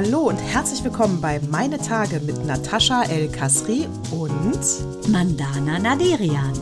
[0.00, 6.52] Hallo und herzlich willkommen bei Meine Tage mit Natascha El Kasri und Mandana Naderian.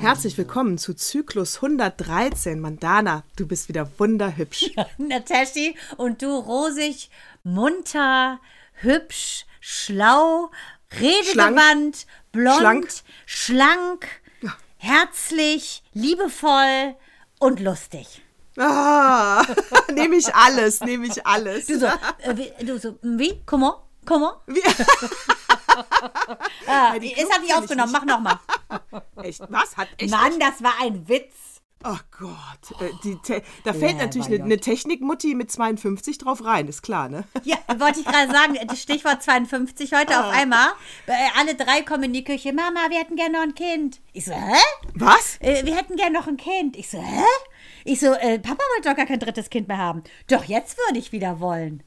[0.00, 2.58] Herzlich willkommen zu Zyklus 113.
[2.58, 4.70] Mandana, du bist wieder wunderhübsch.
[4.96, 7.10] Nataschi und du rosig,
[7.44, 8.40] munter,
[8.80, 10.50] hübsch, schlau,
[10.94, 12.88] redegewandt, blond, Schlank.
[13.26, 14.06] schlank,
[14.78, 16.94] herzlich, liebevoll
[17.38, 18.22] und lustig.
[18.58, 19.44] Ah,
[19.92, 21.66] nehme ich alles, nehme ich alles.
[21.66, 23.40] Du so, äh, wie, du so, wie?
[23.46, 23.74] Comment?
[24.04, 24.34] Comment?
[24.46, 24.62] Wie,
[26.66, 28.38] Ah, die es Knopf hat nicht aufgenommen, mach nochmal.
[29.22, 29.76] echt, was?
[29.76, 30.10] Hat echt.
[30.10, 31.57] Mann, das war ein Witz.
[31.84, 32.80] Oh Gott.
[32.80, 36.82] Äh, die Te da fällt Lieber natürlich eine, eine Technikmutti mit 52 drauf rein, ist
[36.82, 37.24] klar, ne?
[37.44, 40.68] Ja, wollte ich gerade sagen, das Stichwort 52 heute auf einmal.
[41.06, 42.52] Äh, Alle drei kommen in die Küche.
[42.52, 44.00] Mama, wir hätten gerne noch ein Kind.
[44.12, 44.56] Ich so, hä?
[44.94, 45.38] Was?
[45.40, 46.76] Äh, wir hätten gerne noch ein Kind.
[46.76, 47.24] Ich so, hä?
[47.84, 50.02] Ich so, äh, Papa wollte doch gar kein drittes Kind mehr haben.
[50.28, 51.84] Doch, jetzt würde ich wieder wollen.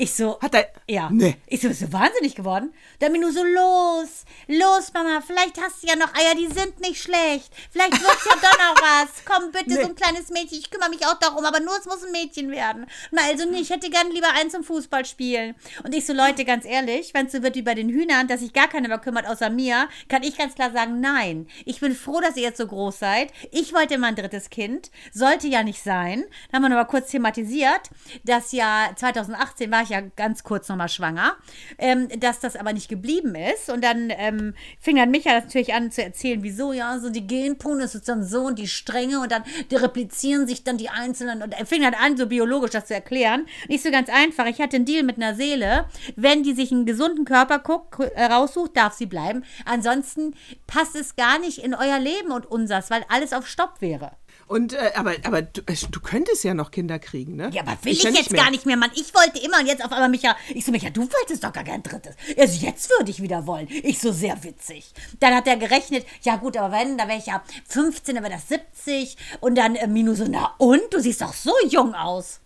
[0.00, 0.68] Ich so, Hat er.
[0.86, 1.10] ja.
[1.10, 1.36] Nee.
[1.48, 2.72] Ich so, bist du wahnsinnig geworden?
[3.00, 6.46] Dann bin ich nur so, los, los, Mama, vielleicht hast du ja noch Eier, die
[6.46, 7.52] sind nicht schlecht.
[7.72, 9.08] Vielleicht wird's ja doch noch was.
[9.24, 9.82] Komm, bitte, Nee.
[9.82, 12.50] so ein kleines Mädchen, ich kümmere mich auch darum, aber nur es muss ein Mädchen
[12.52, 12.86] werden.
[13.10, 15.56] Na, also nee, ich hätte gern lieber eins zum Fußball spielen.
[15.82, 18.38] Und ich so, Leute, ganz ehrlich, wenn es so wird wie bei den Hühnern, dass
[18.40, 21.48] sich gar keiner mehr kümmert außer mir, kann ich ganz klar sagen, nein.
[21.64, 23.32] Ich bin froh, dass ihr jetzt so groß seid.
[23.50, 24.92] Ich wollte immer ein drittes Kind.
[25.12, 26.24] Sollte ja nicht sein.
[26.52, 27.90] Dann haben wir noch mal kurz thematisiert,
[28.22, 31.36] dass ja 2018 war ich ja ganz kurz noch mal schwanger,
[31.78, 33.70] ähm, dass das aber nicht geblieben ist.
[33.70, 37.84] Und dann ähm, fing dann Micha natürlich an zu erzählen, wieso, ja, so die Genpone
[37.84, 41.52] ist dann so und die Stränge und dann die replizieren sich dann die Einzelnen und
[41.52, 43.46] er fing dann an, so biologisch das zu erklären.
[43.68, 44.46] Nicht so ganz einfach.
[44.46, 45.86] Ich hatte einen Deal mit einer Seele.
[46.16, 49.44] Wenn die sich einen gesunden Körper guckt, äh, raussucht, darf sie bleiben.
[49.64, 50.34] Ansonsten
[50.66, 54.12] passt es gar nicht in euer Leben und unsers, weil alles auf Stopp wäre.
[54.48, 57.50] Und, äh, aber, aber du, äh, du könntest ja noch Kinder kriegen, ne?
[57.52, 58.42] Ja, aber will ich, ja jetzt mehr.
[58.42, 58.90] gar nicht mehr, Mann.
[58.94, 60.36] Ich wollte immer und jetzt auf einmal Micha.
[60.48, 62.16] Ich so, Micha, du wolltest doch gar kein drittes.
[62.36, 63.68] Also jetzt würde ich wieder wollen.
[63.70, 64.90] Ich so, sehr witzig.
[65.20, 68.34] Dann hat er gerechnet, ja gut, aber wenn, da wäre ich ja 15, dann wäre
[68.34, 69.16] das 70.
[69.40, 70.80] Und dann äh, Minu so, na und?
[70.90, 72.40] Du siehst doch so jung aus.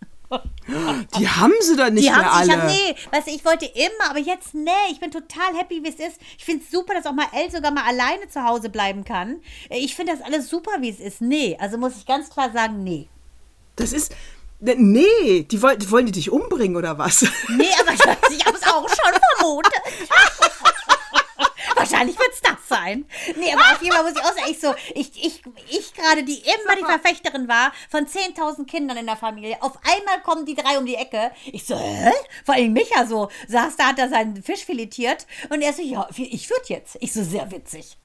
[1.18, 2.70] Die haben sie doch nicht Die mehr haben sich, alle.
[2.72, 5.82] ich hab, nee, weißt du, ich wollte immer, aber jetzt, nee, ich bin total happy,
[5.82, 6.20] wie es ist.
[6.38, 9.40] Ich finde es super, dass auch mal El sogar mal alleine zu Hause bleiben kann.
[9.68, 11.20] Äh, Ich finde das alles super, wie es ist.
[11.20, 13.08] Nee, also muss ich ganz klar sagen, nee.
[13.76, 14.12] Das ist.
[14.60, 17.22] ne, Nee, die wollen, die wollen die dich umbringen oder was?
[17.48, 17.92] Nee, aber
[18.30, 19.72] ich, ich habe es auch schon vermutet.
[21.92, 23.04] Wahrscheinlich wird es das sein.
[23.36, 26.22] Nee, aber auf jeden Fall muss ich auch sagen, ich so, ich, ich, ich gerade,
[26.24, 30.54] die immer die Verfechterin war von 10.000 Kindern in der Familie, auf einmal kommen die
[30.54, 31.32] drei um die Ecke.
[31.44, 32.12] Ich so, hä?
[32.44, 36.08] Vor allem Micha so, saß da, hat er seinen Fisch filetiert und er so, ja,
[36.16, 36.96] ich würde jetzt.
[37.00, 37.98] Ich so, sehr witzig.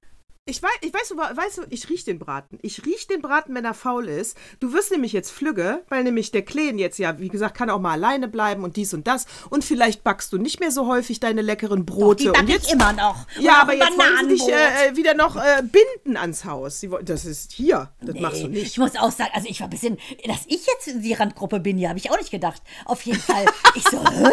[0.50, 2.58] Ich weiß, ich weiß, weißt du, ich riech den Braten.
[2.62, 4.38] Ich riech den Braten, wenn er faul ist.
[4.62, 7.82] Du wirst nämlich jetzt flügge, weil nämlich der Kleen jetzt ja, wie gesagt, kann auch
[7.82, 9.26] mal alleine bleiben und dies und das.
[9.50, 12.24] Und vielleicht backst du nicht mehr so häufig deine leckeren Brote.
[12.24, 13.28] Die und jetzt, ich immer noch.
[13.40, 16.80] Ja, Und auch aber jetzt wollen sie dich äh, wieder noch äh, binden ans Haus.
[16.80, 17.92] Sie, das ist hier.
[18.00, 18.68] Das machst du Nee, nicht.
[18.68, 21.60] Ich muss auch sagen, also ich war ein bisschen, dass ich jetzt in die Randgruppe
[21.60, 22.62] bin, ja, habe ich auch nicht gedacht.
[22.86, 23.46] Auf jeden Fall.
[23.76, 24.32] Ich so, hä?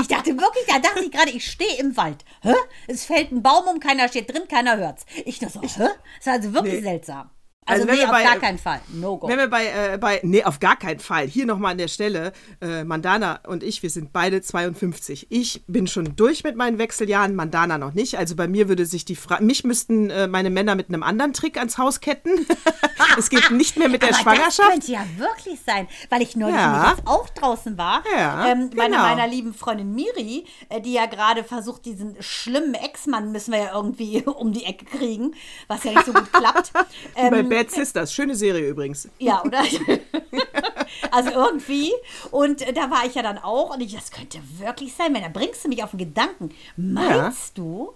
[0.00, 2.24] Ich dachte wirklich, da dachte ich gerade, ich stehe im Wald.
[2.42, 2.54] Hä?
[2.86, 5.04] Es fällt ein Baum um, keiner steht drin, keiner hört's.
[5.24, 5.88] Ich nur so, hä?
[6.18, 6.82] Das war also wirklich Nee.
[6.82, 7.30] seltsam.
[7.68, 8.80] Also, Also wenn nee, auf bei- gar keinen Fall.
[8.92, 9.28] No go.
[9.28, 11.26] Wenn wir bei, äh, bei, nee, auf gar keinen Fall.
[11.26, 15.26] Hier nochmal an der Stelle, äh, Mandana und ich, wir sind beide 52.
[15.30, 18.18] Ich bin schon durch mit meinen Wechseljahren, Mandana noch nicht.
[18.18, 21.32] Also bei mir würde sich die Frage, mich müssten äh, meine Männer mit einem anderen
[21.32, 22.30] Trick ans Haus ketten.
[23.18, 24.58] es geht nicht mehr mit der Aber Schwangerschaft.
[24.60, 26.94] Das könnte ja wirklich sein, weil ich neulich Ja.
[27.04, 28.02] auch draußen war.
[28.16, 29.02] Ja, ähm, meine, genau.
[29.02, 33.70] meiner lieben Freundin Miri, äh, die ja gerade versucht, diesen schlimmen Ex-Mann müssen wir ja
[33.74, 35.34] irgendwie um die Ecke kriegen,
[35.66, 36.70] was ja nicht so gut klappt.
[37.18, 38.12] Ähm, Bad Sisters.
[38.12, 39.08] Schöne Serie übrigens.
[39.18, 39.62] Ja, oder?
[41.10, 41.92] also irgendwie.
[42.30, 43.74] Und äh, da war ich ja dann auch.
[43.74, 45.14] Und ich, das könnte wirklich sein.
[45.14, 46.54] Wenn, da bringst du mich auf den Gedanken.
[46.76, 47.94] Meinst du?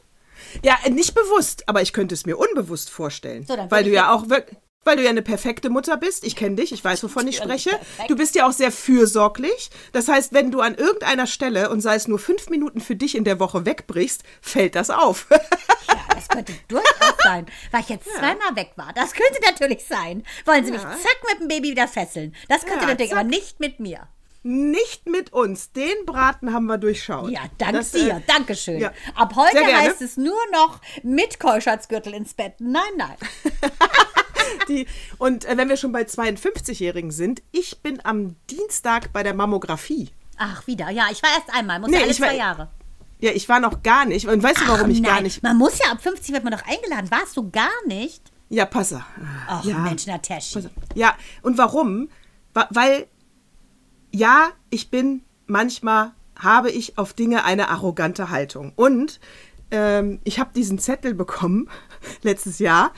[0.64, 3.44] Ja, nicht bewusst, aber ich könnte es mir unbewusst vorstellen.
[3.44, 4.56] So, weil du ja auch wirklich.
[4.84, 6.24] Weil du ja eine perfekte Mutter bist.
[6.24, 7.70] Ich kenne dich, ich weiß, wovon ich spreche.
[8.08, 9.70] Du bist ja auch sehr fürsorglich.
[9.92, 13.14] Das heißt, wenn du an irgendeiner Stelle und sei es nur fünf Minuten für dich
[13.14, 15.26] in der Woche wegbrichst, fällt das auf.
[15.90, 17.46] Ja, das könnte durchaus sein.
[17.72, 18.92] Weil ich jetzt zweimal weg war.
[18.94, 20.24] Das könnte natürlich sein.
[20.44, 20.90] Wollen sie mich Ja.
[20.92, 22.32] zack mit dem Baby wieder fesseln?
[22.48, 23.18] Das könnte Ja, natürlich, zack.
[23.18, 24.06] aber nicht mit mir.
[24.44, 25.72] Nicht mit uns.
[25.72, 27.30] Den Braten haben wir durchschaut.
[27.30, 28.22] Ja, dank Das, äh, dir.
[28.28, 28.78] Dankeschön.
[28.78, 28.92] ja.
[29.16, 32.54] Ab heute heißt es nur noch mit Keuschheitsgürtel ins Bett.
[32.60, 33.16] Nein, nein.
[34.68, 34.86] Die,
[35.18, 40.10] und äh, wenn wir schon bei 52-Jährigen sind, ich bin am Dienstag bei der Mammographie.
[40.36, 40.90] Ach, wieder.
[40.90, 41.80] Ja, ich war erst einmal.
[41.80, 42.68] Muss Nee, ja alle ich war- zwei Jahre.
[43.22, 44.26] Ja, ich war noch gar nicht.
[44.28, 45.24] Und weißt du, warum Ach, ich gar nein.
[45.24, 45.42] nicht.
[45.42, 47.10] Man muss ja ab 50 wird man doch eingeladen.
[47.10, 48.22] Warst du gar nicht?
[48.48, 49.04] Ja, passe.
[49.46, 49.78] Ach ja.
[49.78, 50.60] Mensch, Natascha.
[50.94, 52.08] Ja, und warum?
[52.54, 53.06] Wa- Weil,
[54.10, 58.72] ja, ich bin manchmal, habe ich auf Dinge eine arrogante Haltung.
[58.76, 59.20] Und
[59.70, 61.68] ähm, ich habe diesen Zettel bekommen
[62.22, 62.92] letztes Jahr.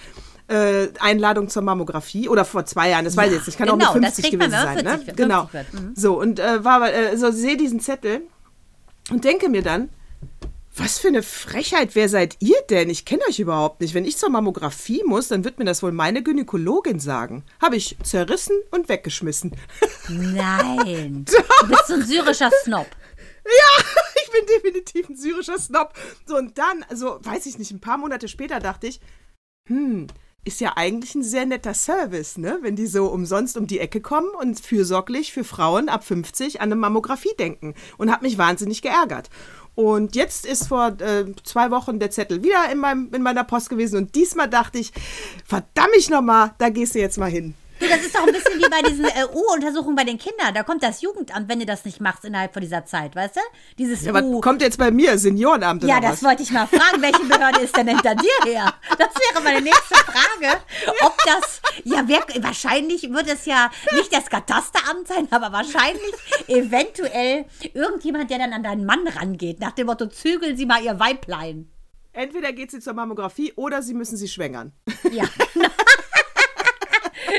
[0.52, 3.86] Äh, Einladung zur Mammographie oder vor zwei Jahren, das weiß ich jetzt nicht, kann genau,
[3.86, 4.86] auch mit das 50 kriegt man, gewesen man sein.
[4.86, 5.14] 40 ne?
[5.14, 5.46] Genau.
[5.46, 5.92] 50 wird, mhm.
[5.96, 8.20] So, und äh, war, äh, so sehe diesen Zettel
[9.10, 9.88] und denke mir dann,
[10.74, 12.88] was für eine Frechheit, wer seid ihr denn?
[12.88, 13.92] Ich kenne euch überhaupt nicht.
[13.92, 17.44] Wenn ich zur Mammographie muss, dann wird mir das wohl meine Gynäkologin sagen.
[17.60, 19.52] Habe ich zerrissen und weggeschmissen.
[20.08, 21.26] Nein.
[21.62, 22.86] Du bist so ein syrischer Snob.
[23.44, 23.84] Ja,
[24.24, 25.92] ich bin definitiv ein syrischer Snob.
[26.26, 29.00] So, und dann, also, weiß ich nicht, ein paar Monate später dachte ich,
[29.68, 30.08] hm,
[30.44, 32.58] ist ja eigentlich ein sehr netter Service, ne?
[32.62, 36.68] Wenn die so umsonst um die Ecke kommen und fürsorglich für Frauen ab 50 an
[36.68, 37.74] eine Mammographie denken.
[37.96, 39.30] Und hat mich wahnsinnig geärgert.
[39.74, 43.70] Und jetzt ist vor äh, zwei Wochen der Zettel wieder in, meinem, in meiner Post
[43.70, 43.96] gewesen.
[43.96, 44.92] Und diesmal dachte ich,
[45.46, 47.54] verdammt nochmal, da gehst du jetzt mal hin.
[47.92, 50.54] Das ist doch ein bisschen wie bei diesen äh, U-Untersuchungen bei den Kindern.
[50.54, 53.40] Da kommt das Jugendamt, wenn du das nicht machst innerhalb von dieser Zeit, weißt du?
[53.78, 54.40] Dieses Ja, U.
[54.40, 55.18] kommt jetzt bei mir?
[55.18, 56.22] Seniorenamt Ja, das was?
[56.22, 57.02] wollte ich mal fragen.
[57.02, 58.72] Welche Behörde ist denn hinter dir her?
[58.98, 60.60] Das wäre meine nächste Frage.
[61.02, 66.14] Ob das, ja, wer, wahrscheinlich wird es ja nicht das Katasteramt sein, aber wahrscheinlich
[66.48, 70.98] eventuell irgendjemand, der dann an deinen Mann rangeht, nach dem Motto, zügeln Sie mal Ihr
[70.98, 71.68] Weiblein.
[72.14, 74.72] Entweder geht sie zur Mammographie oder sie müssen sie schwängern.
[75.10, 75.24] Ja.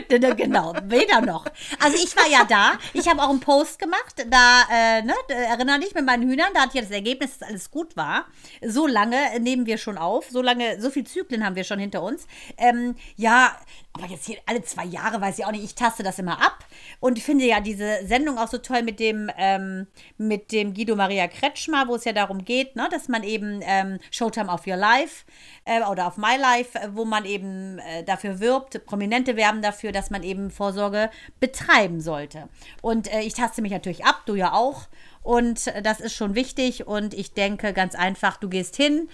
[0.38, 1.46] genau, weder noch.
[1.80, 5.36] Also ich war ja da, ich habe auch einen Post gemacht, da, äh, ne, da
[5.36, 8.26] erinnere dich mit meinen Hühnern, da hat ja das Ergebnis, dass alles gut war.
[8.62, 12.02] So lange nehmen wir schon auf, so lange, so viel Zyklen haben wir schon hinter
[12.04, 12.28] uns.
[12.58, 13.58] Ähm, ja,
[13.96, 16.66] aber jetzt hier alle zwei Jahre, weiß ich auch nicht, ich taste das immer ab
[17.00, 19.86] und finde ja diese Sendung auch so toll mit dem, ähm,
[20.18, 24.00] mit dem Guido Maria Kretschmer, wo es ja darum geht, ne, dass man eben ähm,
[24.10, 25.26] Showtime of Your Life
[25.66, 29.92] äh, oder auf My Life, äh, wo man eben äh, dafür wirbt, Prominente werben dafür,
[29.92, 32.50] dass man eben Vorsorge betreiben sollte.
[32.82, 34.88] Und äh, ich taste mich natürlich ab, du ja auch.
[35.22, 36.88] Und äh, das ist schon wichtig.
[36.88, 39.08] Und ich denke ganz einfach, du gehst hin,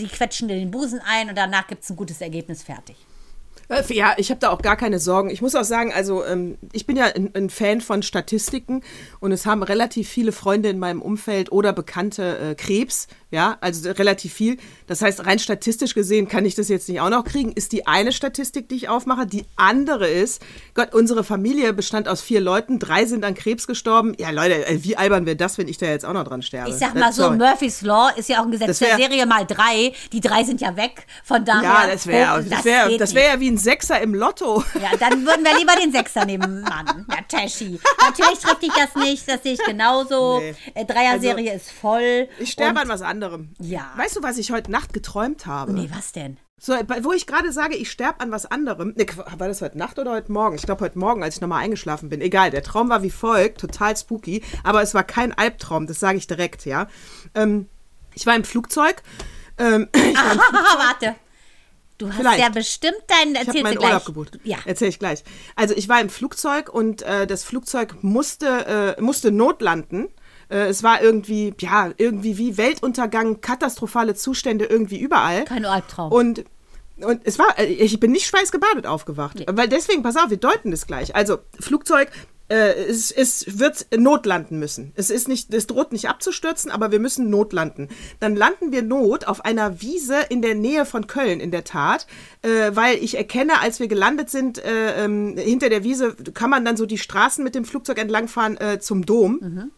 [0.00, 2.96] die quetschen dir den Busen ein und danach gibt es ein gutes Ergebnis fertig.
[3.68, 5.30] Äh, Ja, ich habe da auch gar keine Sorgen.
[5.30, 8.82] Ich muss auch sagen, also ähm, ich bin ja ein, ein Fan von Statistiken
[9.20, 13.90] und es haben relativ viele Freunde in meinem Umfeld oder Bekannte äh, Krebs, ja, also
[13.90, 14.58] relativ viel.
[14.86, 17.52] Das heißt, rein statistisch gesehen kann ich das jetzt nicht auch noch kriegen.
[17.52, 19.26] Ist die eine Statistik, die ich aufmache.
[19.26, 20.40] Die andere ist,
[20.74, 24.14] Gott, unsere Familie bestand aus vier Leuten, drei sind an Krebs gestorben.
[24.18, 26.70] Ja, Leute, äh, wie albern wäre das, wenn ich da jetzt auch noch dran sterbe?
[26.70, 27.36] Ich sag Äh, mal so, sorry.
[27.38, 29.92] Murphy's Law ist ja auch ein Gesetz Das der wär- Serie mal drei.
[30.12, 31.06] Die drei sind ja weg.
[31.24, 31.62] Von daher.
[31.62, 34.62] Ja, das wäre oh, das wär, das wär ja wie ein Sechser im Lotto.
[34.80, 37.06] Ja, dann würden wir lieber den Sechser nehmen, Mann.
[37.10, 37.78] Ja, Tashi.
[38.00, 40.38] Natürlich trifft dich das nicht, das sehe ich genauso.
[40.40, 40.54] Nee.
[40.74, 42.28] Äh, Dreier-Serie ist voll.
[42.38, 43.50] Ich sterbe an was anderem.
[43.60, 43.92] Ja.
[43.96, 45.72] Weißt du, was ich heute Nacht geträumt habe?
[45.72, 46.36] Nee, was denn?
[46.60, 48.94] So, bei- wo ich gerade sage, ich sterbe an was anderem.
[48.96, 49.06] Ne,
[49.36, 50.54] war das heute Nacht oder heute Morgen?
[50.54, 52.20] Ich glaube heute Morgen, als ich nochmal eingeschlafen bin.
[52.20, 56.16] Egal, der Traum war wie folgt, total spooky, aber es war kein Albtraum, das sage
[56.16, 56.86] ich direkt, ja.
[57.34, 57.68] Ähm,
[58.14, 59.02] ich war im Flugzeug.
[59.58, 61.16] Ähm, Haha, warte.
[62.04, 62.38] Du hast Vielleicht.
[62.40, 63.90] ja bestimmt deinen ich habe erzählst meinen gleich.
[63.90, 64.38] Urlaub gebucht.
[64.44, 64.58] Ja.
[64.66, 65.24] Erzähle ich gleich.
[65.56, 70.08] Also ich war im Flugzeug und äh, das Flugzeug musste, äh, musste notlanden.
[70.50, 75.44] Äh, es war irgendwie, ja, irgendwie wie Weltuntergang, katastrophale Zustände irgendwie überall.
[75.44, 76.12] Kein Albtraum.
[76.12, 76.44] Und,
[77.00, 79.42] und es war, äh, ich bin nicht schweißgebadet aufgewacht.
[79.50, 81.16] Weil deswegen, pass auf, wir deuten das gleich.
[81.16, 82.10] Also, Flugzeug,
[82.48, 84.92] es, es wird notlanden müssen.
[84.96, 87.88] Es ist nicht, es droht nicht abzustürzen, aber wir müssen notlanden.
[88.20, 92.06] Dann landen wir not auf einer Wiese in der Nähe von Köln, in der Tat,
[92.42, 96.64] äh, weil ich erkenne, als wir gelandet sind, äh, ähm, hinter der Wiese kann man
[96.64, 99.70] dann so die Straßen mit dem Flugzeug entlangfahren äh, zum Dom.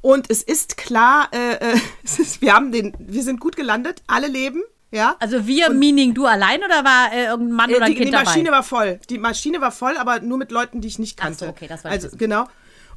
[0.00, 4.02] Und es ist klar, äh, äh, es ist, wir haben den, wir sind gut gelandet,
[4.06, 5.16] alle leben, ja.
[5.20, 8.08] Also wir, meaning du allein oder war äh, irgendein Mann oder Äh, ein die, Kind
[8.08, 8.24] die dabei?
[8.24, 9.00] Maschine war voll.
[9.08, 11.44] Die Maschine war voll, aber nur mit Leuten, die ich nicht Ach kannte.
[11.46, 12.18] so, okay, das ich Also wissen.
[12.18, 12.44] genau.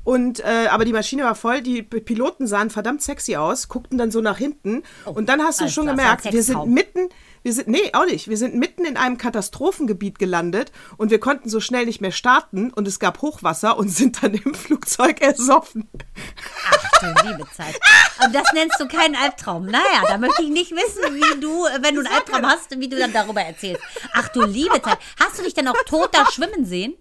[0.05, 1.61] Und äh, aber die Maschine war voll.
[1.61, 5.69] Die Piloten sahen verdammt sexy aus, guckten dann so nach hinten und dann hast du
[5.69, 7.07] schon klar, gemerkt, wir sind mitten,
[7.43, 11.49] wir sind nee auch nicht, wir sind mitten in einem Katastrophengebiet gelandet und wir konnten
[11.49, 15.89] so schnell nicht mehr starten und es gab Hochwasser und sind dann im Flugzeug ersoffen.
[16.69, 17.79] Ach du liebe Zeit.
[18.23, 19.65] Und das nennst du keinen Albtraum.
[19.65, 22.97] Naja, da möchte ich nicht wissen, wie du, wenn du einen Albtraum hast, wie du
[22.97, 23.83] dann darüber erzählst.
[24.13, 24.97] Ach du liebe Zeit.
[25.19, 26.95] Hast du dich dann auch tot da schwimmen sehen?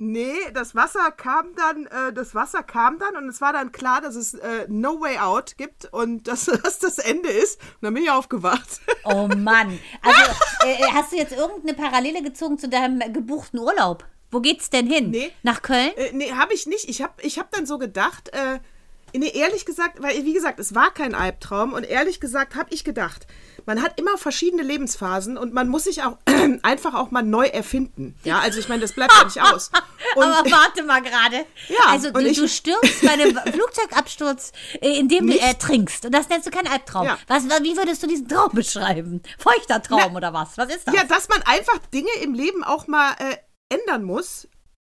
[0.00, 4.00] Nee, das Wasser kam dann, äh, das Wasser kam dann und es war dann klar,
[4.00, 7.60] dass es äh, No Way Out gibt und dass das das Ende ist.
[7.60, 8.80] Und dann bin ich aufgewacht.
[9.04, 9.78] Oh Mann.
[10.02, 10.20] Also,
[10.64, 14.04] äh, hast du jetzt irgendeine Parallele gezogen zu deinem gebuchten Urlaub?
[14.30, 15.10] Wo geht's denn hin?
[15.10, 15.32] Nee.
[15.42, 15.90] Nach Köln?
[15.96, 16.88] Äh, nee, habe ich nicht.
[16.88, 18.60] Ich habe ich hab dann so gedacht, äh,
[19.14, 22.84] Nee, ehrlich gesagt, weil, wie gesagt, es war kein Albtraum und ehrlich gesagt habe ich
[22.84, 23.26] gedacht,
[23.68, 26.16] man hat immer verschiedene Lebensphasen und man muss sich auch
[26.62, 28.16] einfach auch mal neu erfinden.
[28.24, 29.70] Ja, also ich meine, das bleibt ja nicht aus.
[30.16, 31.44] Und Aber warte mal gerade.
[31.68, 36.06] Ja, also du, ich- du stirbst bei einem Flugzeugabsturz, äh, indem du ertrinkst.
[36.06, 37.04] Und das nennst du keinen Albtraum.
[37.04, 37.18] Ja.
[37.26, 39.22] Was, wie würdest du diesen Traum beschreiben?
[39.38, 40.56] Feuchter Traum oder was?
[40.56, 40.94] Was ist das?
[40.94, 43.36] ja, dass man einfach Dinge im Leben auch mal äh,
[43.68, 44.48] ändern muss,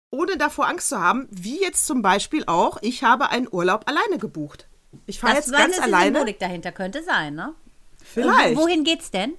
[0.10, 4.18] ohne davor Angst zu haben, wie jetzt zum Beispiel auch, ich habe einen Urlaub alleine
[4.20, 4.68] gebucht.
[5.06, 6.06] Ich fahre das jetzt ganz eine alleine.
[6.18, 7.54] Symbolik dahinter könnte sein, ne?
[8.14, 8.56] Vielleicht.
[8.58, 9.34] Wo- Wohin geht's denn?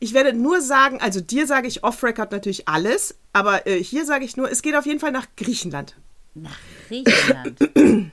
[0.00, 4.24] Ich werde nur sagen, also dir sage ich off-record natürlich alles, aber äh, hier sage
[4.24, 5.96] ich nur, es geht auf jeden Fall nach Griechenland.
[6.34, 6.56] Nach
[6.88, 7.58] Griechenland.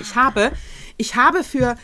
[0.00, 0.52] Ich habe,
[0.98, 1.76] ich habe für,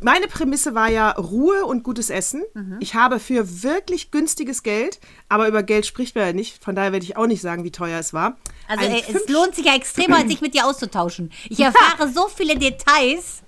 [0.00, 2.42] meine Prämisse war ja Ruhe und gutes Essen.
[2.54, 2.78] Mhm.
[2.80, 4.98] Ich habe für wirklich günstiges Geld,
[5.28, 7.70] aber über Geld spricht man ja nicht, von daher werde ich auch nicht sagen, wie
[7.70, 8.36] teuer es war.
[8.66, 11.30] Also äh, es lohnt sich ja extrem, sich mit dir auszutauschen.
[11.48, 13.42] Ich erfahre so viele Details.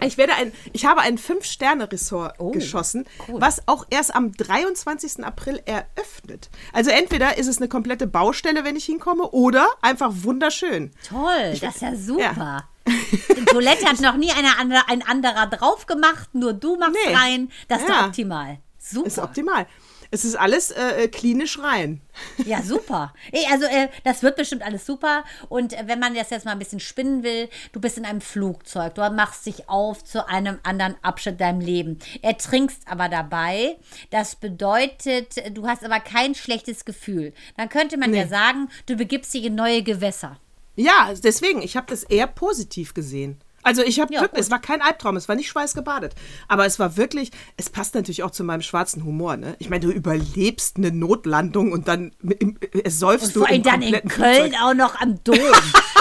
[0.00, 3.40] Ich werde ein, ich habe ein Fünf-Sterne-Ressort Oh, geschossen, cool.
[3.40, 5.24] was auch erst am 23.
[5.24, 6.50] April eröffnet.
[6.72, 10.92] Also entweder ist es eine komplette Baustelle, wenn ich hinkomme, oder einfach wunderschön.
[11.08, 12.68] Toll, das ist ja super.
[12.86, 14.48] Die Toilette hat noch nie eine
[14.88, 17.14] ein anderer drauf gemacht, nur du machst Nee.
[17.14, 17.50] rein.
[17.68, 18.06] Das ist Ja.
[18.06, 18.58] optimal.
[18.78, 19.06] Super.
[19.06, 19.66] Ist optimal.
[20.10, 22.00] Es ist alles äh, klinisch rein.
[22.44, 23.12] Ja, super.
[23.32, 25.24] Ey, Also, äh, das wird bestimmt alles super.
[25.48, 28.20] Und äh, wenn man das jetzt mal ein bisschen spinnen will, du bist in einem
[28.20, 31.98] Flugzeug, du machst dich auf zu einem anderen Abschnitt deinem Leben.
[32.22, 33.76] Ertrinkst aber dabei.
[34.10, 37.32] Das bedeutet, du hast aber kein schlechtes Gefühl.
[37.56, 40.38] Dann könnte man ja sagen, du begibst dich in neue Gewässer.
[40.76, 43.40] Ja, deswegen, ich habe das eher positiv gesehen.
[43.64, 44.44] Also ich habe Ja, wirklich, gut.
[44.44, 46.14] es war kein Albtraum, es war nicht schweißgebadet.
[46.48, 49.56] Aber es war wirklich, es passt natürlich auch zu meinem schwarzen Humor, ne?
[49.58, 53.62] Ich meine, du überlebst eine Notlandung und dann im- ersäufst Und du vor allem im
[53.62, 54.54] dann in Köln Flugzeug.
[54.62, 55.38] auch noch am Dom.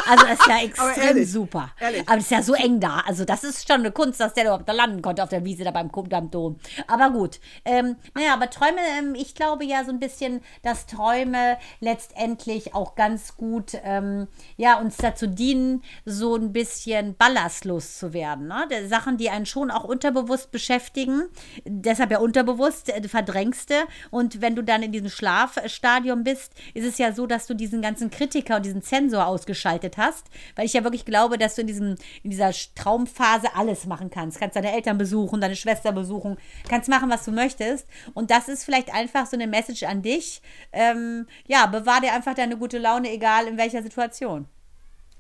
[0.06, 1.72] Also das ist ja extrem ehrlich, super.
[1.80, 2.02] ehrlich.
[2.08, 3.02] Aber es ist ja so eng da.
[3.08, 5.64] Also das ist schon eine Kunst, dass der überhaupt da landen konnte auf der Wiese
[5.64, 6.60] da beim, beim Dom.
[6.88, 7.40] Aber gut.
[7.64, 12.96] Ähm, naja, aber Träume, ähm, ich glaube ja so ein bisschen, dass Träume letztendlich auch
[12.96, 14.28] ganz gut ähm,
[14.58, 17.16] ja, uns dazu dienen, so ein bisschen
[17.54, 18.48] ballastlos zu werden.
[18.48, 18.88] Ne?
[18.88, 21.24] Sachen, die einen schon auch unterbewusst beschäftigen.
[21.66, 23.76] Deshalb ja unterbewusst, äh, du verdrängst du.
[24.12, 27.82] Und wenn du dann in diesem Schlafstadium bist, ist es ja so, dass du diesen
[27.82, 30.28] ganzen Kritiker und diesen Sensor ausgeschaltet hast.
[30.56, 34.40] Weil ich ja wirklich glaube, dass du in, diesem, in dieser Traumphase alles machen kannst.
[34.40, 37.88] Kannst deine Eltern besuchen, deine Schwester besuchen, kannst machen, was du möchtest.
[38.14, 40.42] Und das ist vielleicht einfach so eine Message an dich.
[40.72, 44.48] Ähm, ja, bewahr dir einfach deine gute Laune, egal in welcher Situation.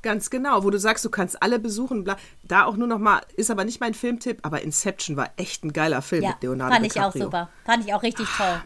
[0.03, 2.03] Ganz genau, wo du sagst, du kannst alle besuchen.
[2.03, 2.17] Bla.
[2.43, 5.73] Da auch nur noch mal, ist aber nicht mein Filmtipp, aber Inception war echt ein
[5.73, 7.23] geiler Film Ja, mit Leonardo fand ich auch DiCaprio.
[7.23, 7.49] super.
[7.65, 8.61] Fand ich auch richtig toll.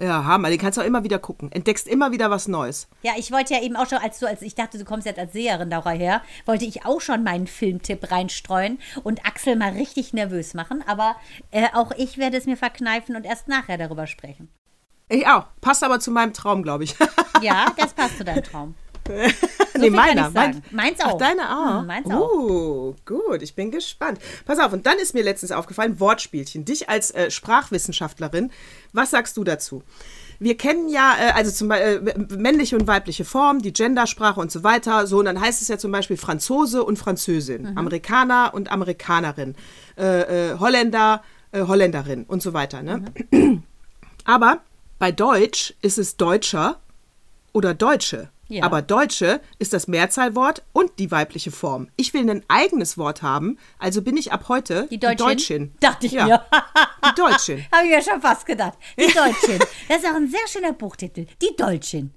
[0.00, 1.50] Ja, Hammer, den kannst du auch immer wieder gucken.
[1.50, 2.86] Entdeckst immer wieder was Neues.
[3.02, 5.18] Ja, ich wollte ja eben auch schon, als du, als ich dachte, du kommst jetzt
[5.18, 10.54] als Seherin daher, wollte ich auch schon meinen Filmtipp reinstreuen und Axel mal richtig nervös
[10.54, 10.84] machen.
[10.86, 11.16] Aber
[11.50, 14.48] äh, auch ich werde es mir verkneifen und erst nachher darüber sprechen.
[15.08, 15.46] Ich auch.
[15.60, 16.94] Passt aber zu meinem Traum, glaube ich.
[17.42, 18.74] Ja, das passt zu deinem Traum.
[19.76, 20.30] nee, viel kann meiner.
[20.30, 20.62] sagen.
[20.70, 21.14] Meins auch.
[21.14, 21.80] Ach, deiner auch.
[21.80, 22.32] Hm, meins auch.
[22.32, 24.18] Uh, gut, ich bin gespannt.
[24.44, 26.64] Pass auf, und dann ist mir letztens aufgefallen, Wortspielchen.
[26.64, 28.50] Dich als äh, Sprachwissenschaftlerin,
[28.92, 29.82] was sagst du dazu?
[30.40, 34.52] Wir kennen ja, äh, also zum Beispiel äh, männliche und weibliche Form, die Gendersprache und
[34.52, 35.06] so weiter.
[35.06, 37.78] So, und dann heißt es ja zum Beispiel Franzose und Französin, Mhm.
[37.78, 39.56] Amerikaner und Amerikanerin,
[39.96, 42.82] äh, äh, Holländer, äh, Holländerin und so weiter.
[42.82, 43.04] Ne?
[43.32, 43.62] Mhm.
[44.24, 44.60] Aber
[45.00, 46.78] bei Deutsch ist es Deutscher
[47.52, 48.28] oder Deutsche.
[48.48, 48.64] Ja.
[48.64, 51.88] Aber Deutsche ist das Mehrzahlwort und die weibliche Form.
[51.96, 55.26] Ich will ein eigenes Wort haben, also bin ich ab heute Die Deutschin?
[55.26, 55.74] Deutschin.
[55.80, 56.24] Dachte ich ja.
[56.26, 56.44] mir.
[57.04, 57.66] Die Deutschin.
[57.72, 58.78] Habe ich mir schon fast gedacht.
[58.98, 59.58] Die Deutschin.
[59.88, 61.26] Das ist auch ein sehr schöner Buchtitel.
[61.42, 62.12] Die Deutschin.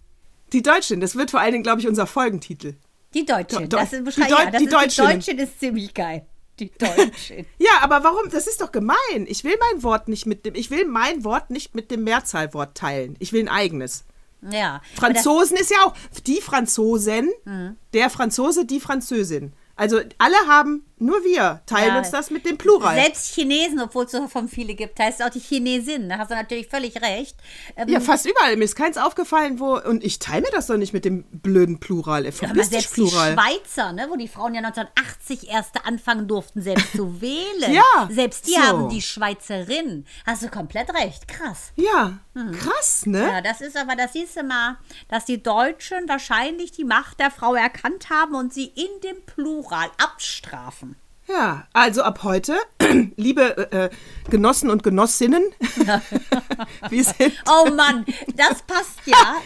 [0.53, 2.75] Die Deutschin, das wird vor allen Dingen, glaube ich, unser Folgentitel.
[3.13, 3.67] Die Deutschin.
[3.69, 5.09] Do- das ist, die Deu- ja, das die ist, Deutschinnen.
[5.11, 6.25] Die Deutschin ist ziemlich geil.
[6.59, 7.45] Die Deutschin.
[7.57, 8.29] Ja, aber warum?
[8.29, 8.95] Das ist doch gemein.
[9.27, 12.75] Ich will mein Wort nicht mit dem, ich will mein Wort nicht mit dem Mehrzahlwort
[12.77, 13.15] teilen.
[13.19, 14.05] Ich will ein eigenes.
[14.49, 14.81] Ja.
[14.95, 15.93] Franzosen ist ja auch
[16.25, 17.77] die Franzosen, Mhm.
[17.93, 19.53] der Franzose, die Französin.
[19.75, 21.97] Also alle haben, nur wir teilen Ja.
[21.97, 22.95] uns das mit dem Plural.
[22.95, 26.09] Selbst Chinesen, obwohl es davon viele gibt, heißt es auch die Chinesin.
[26.09, 27.35] Da hast du natürlich völlig recht.
[27.75, 28.55] Ähm, Ja, fast überall.
[28.55, 29.77] Mir ist keins aufgefallen, wo.
[29.79, 32.21] Und ich teile mir das doch nicht mit dem blöden Plural.
[32.23, 33.33] aber Verpiss dich, selbst die Plural.
[33.33, 37.73] Schweizer, ne, wo die Frauen ja 1980 erst anfangen durften, selbst zu wählen.
[37.73, 38.59] Ja, Selbst die so.
[38.61, 40.05] haben die Schweizerin.
[40.25, 41.27] Hast du komplett recht.
[41.27, 41.71] Krass.
[41.75, 42.19] Ja,
[42.59, 43.21] krass, ne?
[43.21, 44.77] Ja, das ist aber, das siehst du mal,
[45.09, 49.89] dass die Deutschen wahrscheinlich die Macht der Frau erkannt haben und sie in dem Plural
[49.97, 50.90] abstrafen.
[51.31, 52.57] Ja, also ab heute,
[53.15, 53.89] liebe äh,
[54.29, 55.43] Genossen und Genossinnen,
[56.89, 57.33] wir sind.
[57.47, 59.37] Oh Mann, das passt ja.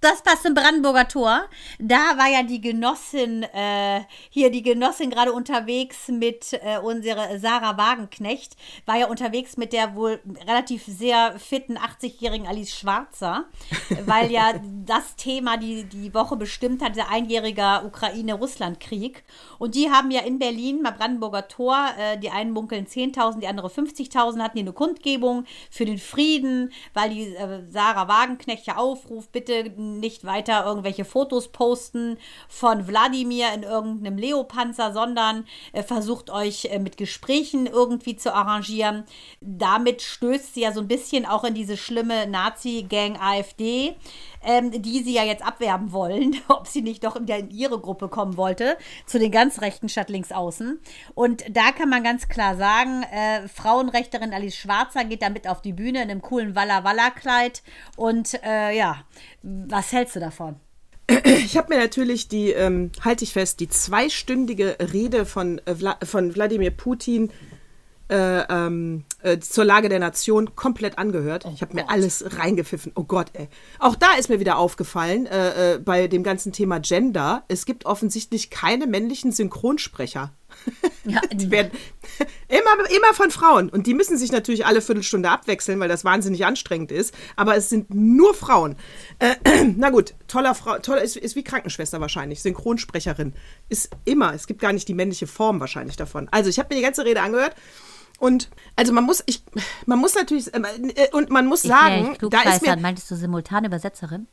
[0.00, 1.42] Das passt zum Brandenburger Tor.
[1.78, 7.76] Da war ja die Genossin, äh, hier die Genossin gerade unterwegs mit äh, unserer Sarah
[7.76, 13.44] Wagenknecht, war ja unterwegs mit der wohl relativ sehr fitten 80-jährigen Alice Schwarzer,
[14.06, 14.54] weil ja
[14.86, 19.22] das Thema die, die Woche bestimmt hat, der einjährige Ukraine-Russland-Krieg.
[19.58, 23.48] Und die haben ja in Berlin, beim Brandenburger Tor, äh, die einen munkeln 10.000, die
[23.48, 28.76] andere 50.000, hatten die eine Kundgebung für den Frieden, weil die äh, Sarah Wagenknecht ja
[28.76, 32.18] aufruft, bitte nicht weiter irgendwelche Fotos posten
[32.48, 39.04] von Wladimir in irgendeinem Leopanzer, sondern äh, versucht euch äh, mit Gesprächen irgendwie zu arrangieren.
[39.40, 43.96] Damit stößt sie ja so ein bisschen auch in diese schlimme Nazi-Gang AfD,
[44.42, 48.08] ähm, die sie ja jetzt abwerben wollen, ob sie nicht doch wieder in ihre Gruppe
[48.08, 50.80] kommen wollte, zu den ganz rechten statt links außen.
[51.14, 55.72] Und da kann man ganz klar sagen, äh, Frauenrechterin Alice Schwarzer geht damit auf die
[55.72, 57.62] Bühne in einem coolen Walla Walla Kleid
[57.96, 59.04] und äh, ja,
[59.42, 60.56] was hältst du davon?
[61.24, 65.98] Ich habe mir natürlich die, ähm, halte ich fest, die zweistündige Rede von, äh, Vla
[66.04, 67.32] von Wladimir Putin
[68.10, 71.44] äh, ähm, äh, zur Lage der Nation komplett angehört.
[71.46, 72.92] Oh ich habe mir alles reingepfiffen.
[72.96, 73.48] Oh Gott, ey.
[73.78, 77.86] Auch da ist mir wieder aufgefallen, äh, äh bei dem ganzen Thema Gender, es gibt
[77.86, 80.32] offensichtlich keine männlichen Synchronsprecher.
[81.04, 81.70] Ja, die werden
[82.48, 83.68] immer, immer von Frauen.
[83.68, 87.14] Und die müssen sich natürlich alle Viertelstunde abwechseln, weil das wahnsinnig anstrengend ist.
[87.36, 88.76] Aber es sind nur Frauen.
[89.18, 89.36] Äh,
[89.76, 92.42] na gut, toller Frau, toller ist, ist wie Krankenschwester wahrscheinlich.
[92.42, 93.34] Synchronsprecherin.
[93.68, 94.34] Ist immer.
[94.34, 96.28] Es gibt gar nicht die männliche Form wahrscheinlich davon.
[96.30, 97.54] Also, ich habe mir die ganze Rede angehört.
[98.20, 99.42] Und also man muss, ich,
[99.86, 100.60] man muss natürlich, äh,
[101.12, 102.76] und man muss sagen, ich, da ist mir.
[102.76, 104.28] Meintest du simultane Übersetzerin?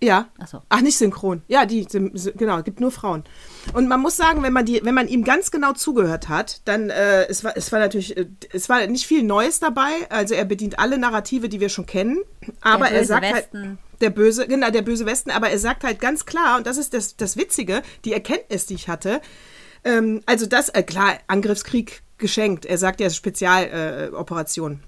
[0.00, 0.28] Ja.
[0.38, 0.62] Ach so.
[0.68, 1.42] Ach, nicht synchron.
[1.48, 3.24] Ja, die, genau, gibt nur Frauen.
[3.72, 6.90] Und man muss sagen, wenn man die, wenn man ihm ganz genau zugehört hat, dann,
[6.90, 9.90] äh, es war, es war natürlich, äh, es war nicht viel Neues dabei.
[10.10, 12.18] Also er bedient alle Narrative, die wir schon kennen.
[12.60, 13.68] Aber er sagt halt Westen.
[13.68, 16.76] halt, der böse, genau, der böse Westen, aber er sagt halt ganz klar, und das
[16.76, 19.20] ist das, das Witzige, die Erkenntnis, die ich hatte,
[19.82, 22.66] ähm, also das, äh, klar, Angriffskrieg geschenkt.
[22.66, 24.82] Er sagt ja Spezialoperation.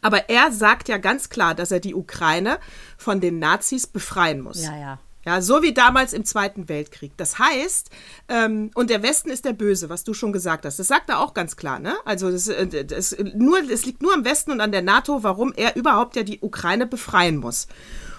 [0.00, 2.58] Aber er sagt ja ganz klar, dass er die Ukraine
[2.96, 4.64] von den Nazis befreien muss.
[4.64, 4.98] Ja, ja.
[5.24, 7.12] Ja, so wie damals im Zweiten Weltkrieg.
[7.16, 7.90] Das heißt,
[8.28, 10.80] ähm, und der Westen ist der Böse, was du schon gesagt hast.
[10.80, 11.94] Das sagt er auch ganz klar, ne?
[12.04, 15.52] Also das, äh, das, nur, es liegt nur am Westen und an der NATO, warum
[15.54, 17.68] er überhaupt ja die Ukraine befreien muss.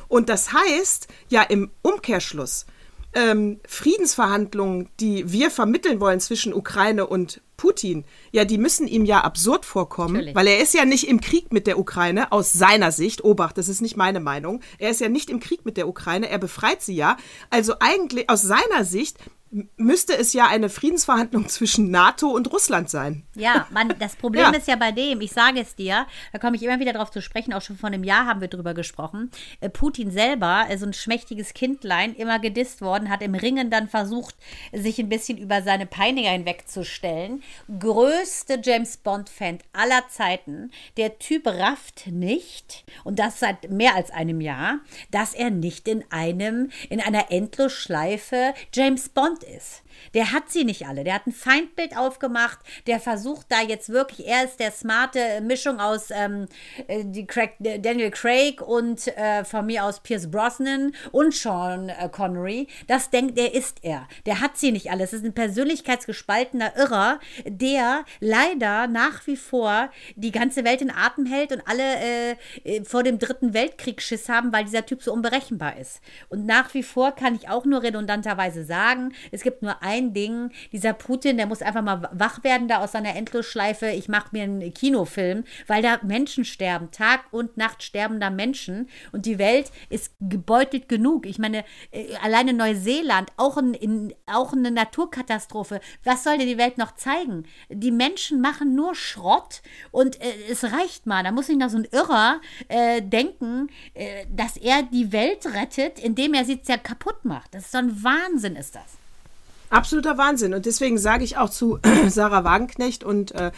[0.08, 2.65] Und das heißt, ja, im Umkehrschluss,
[3.13, 9.21] ähm, Friedensverhandlungen, die wir vermitteln wollen zwischen Ukraine und Putin, ja, die müssen ihm ja
[9.21, 10.36] absurd vorkommen, Natürlich.
[10.36, 13.69] weil er ist ja nicht im Krieg mit der Ukraine, aus seiner Sicht, Obacht, das
[13.69, 16.82] ist nicht meine Meinung, er ist ja nicht im Krieg mit der Ukraine, er befreit
[16.82, 17.17] sie ja.
[17.49, 19.17] Also eigentlich aus seiner Sicht
[19.77, 23.23] müsste es ja eine Friedensverhandlung zwischen NATO und Russland sein.
[23.35, 24.57] Ja, man, das Problem ja.
[24.57, 27.21] ist ja bei dem, ich sage es dir, da komme ich immer wieder darauf zu
[27.21, 29.31] sprechen, auch schon vor einem Jahr haben wir drüber gesprochen.
[29.59, 34.35] Äh, Putin selber, so ein schmächtiges Kindlein, immer gedisst worden, hat im Ringen dann versucht,
[34.71, 37.43] sich ein bisschen über seine Peiniger hinwegzustellen.
[37.79, 40.71] Größte James Bond-Fan aller Zeiten.
[40.97, 44.79] Der Typ rafft nicht, und das seit mehr als einem Jahr,
[45.11, 49.82] dass er nicht in einem, in einer Endlosschleife James Bond ist.
[50.13, 51.03] Der hat sie nicht alle.
[51.03, 52.60] Der hat ein Feindbild aufgemacht.
[52.88, 56.47] Der versucht da jetzt wirklich, er ist der smarte Mischung aus ähm,
[56.88, 62.10] äh, die Craig, Daniel Craig und äh, von mir aus Pierce Brosnan und Sean äh,
[62.10, 62.67] Connery.
[62.88, 64.08] Das denkt er, ist er.
[64.25, 65.03] Der hat sie nicht alle.
[65.03, 71.25] Es ist ein persönlichkeitsgespaltener Irrer, der leider nach wie vor die ganze Welt in Atem
[71.25, 75.13] hält und alle äh, äh, vor dem dritten Weltkrieg Schiss haben, weil dieser Typ so
[75.13, 76.01] unberechenbar ist.
[76.29, 80.51] Und nach wie vor kann ich auch nur redundanterweise sagen, es gibt nur ein Ding,
[80.71, 84.43] dieser Putin, der muss einfach mal wach werden da aus seiner Endlosschleife, ich mache mir
[84.43, 89.71] einen Kinofilm, weil da Menschen sterben, Tag und Nacht sterben da Menschen und die Welt
[89.89, 91.25] ist gebeutelt genug.
[91.25, 95.79] Ich meine, äh, alleine Neuseeland, auch, ein, in, auch eine Naturkatastrophe.
[96.03, 97.45] Was soll dir die Welt noch zeigen?
[97.69, 101.23] Die Menschen machen nur Schrott und äh, es reicht mal.
[101.23, 105.99] Da muss sich noch so ein Irrer äh, denken, äh, dass er die Welt rettet,
[105.99, 107.53] indem er sie ja kaputt macht.
[107.53, 109.02] Das ist so ein Wahnsinn, ist das.
[109.73, 110.53] Absoluter Wahnsinn.
[110.53, 113.51] Und deswegen sage ich auch zu Sarah Wagenknecht und äh,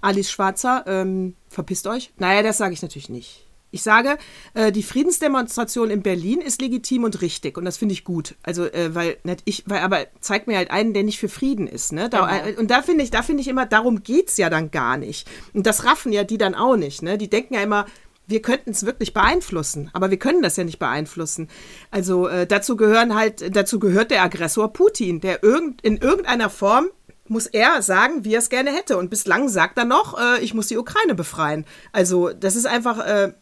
[0.00, 2.12] Alice Schwarzer, ähm, verpisst euch.
[2.18, 3.46] Naja, das sage ich natürlich nicht.
[3.70, 4.18] Ich sage,
[4.52, 8.34] äh, die Friedensdemonstration in Berlin ist legitim und richtig und das finde ich gut.
[8.42, 11.66] Also, äh, weil nicht ich, weil aber zeigt mir halt einen, der nicht für Frieden
[11.66, 11.92] ist.
[11.92, 12.10] Ne?
[12.10, 12.48] Da, genau.
[12.48, 14.98] äh, und da finde ich, da finde ich immer, darum geht es ja dann gar
[14.98, 15.26] nicht.
[15.54, 17.02] Und das raffen ja die dann auch nicht.
[17.02, 17.16] Ne?
[17.16, 17.86] Die denken ja immer,
[18.32, 21.48] wir könnten es wirklich beeinflussen, aber wir können das ja nicht beeinflussen.
[21.90, 26.88] Also äh, dazu gehören halt, dazu gehört der Aggressor Putin, der irgend, in irgendeiner Form
[27.28, 28.96] muss er sagen, wie er es gerne hätte.
[28.96, 31.64] Und bislang sagt er noch, äh, ich muss die Ukraine befreien.
[31.92, 33.32] Also das ist einfach, äh,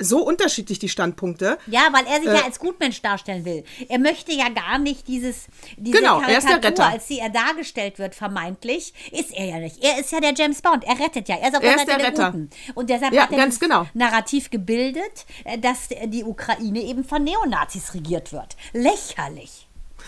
[0.00, 1.58] so unterschiedlich die Standpunkte.
[1.66, 3.64] Ja, weil er sich Äh, ja als Gutmensch darstellen will.
[3.88, 6.94] Er möchte ja gar nicht dieses, diese Genau, er ist der Karikatur, Retter.
[6.94, 9.82] als sie er dargestellt wird, vermeintlich, ist er ja nicht.
[9.84, 10.84] Er ist ja der James Bond.
[10.84, 11.36] Er rettet ja.
[11.36, 12.30] Er ist auf Er der Seite der Retter.
[12.32, 12.50] Guten.
[12.74, 13.86] Und deshalb Ja, hat er ganz genau.
[13.94, 18.56] Narrativ gebildet, äh, dass die Ukraine eben von Neonazis regiert wird.
[18.72, 19.66] Lächerlich.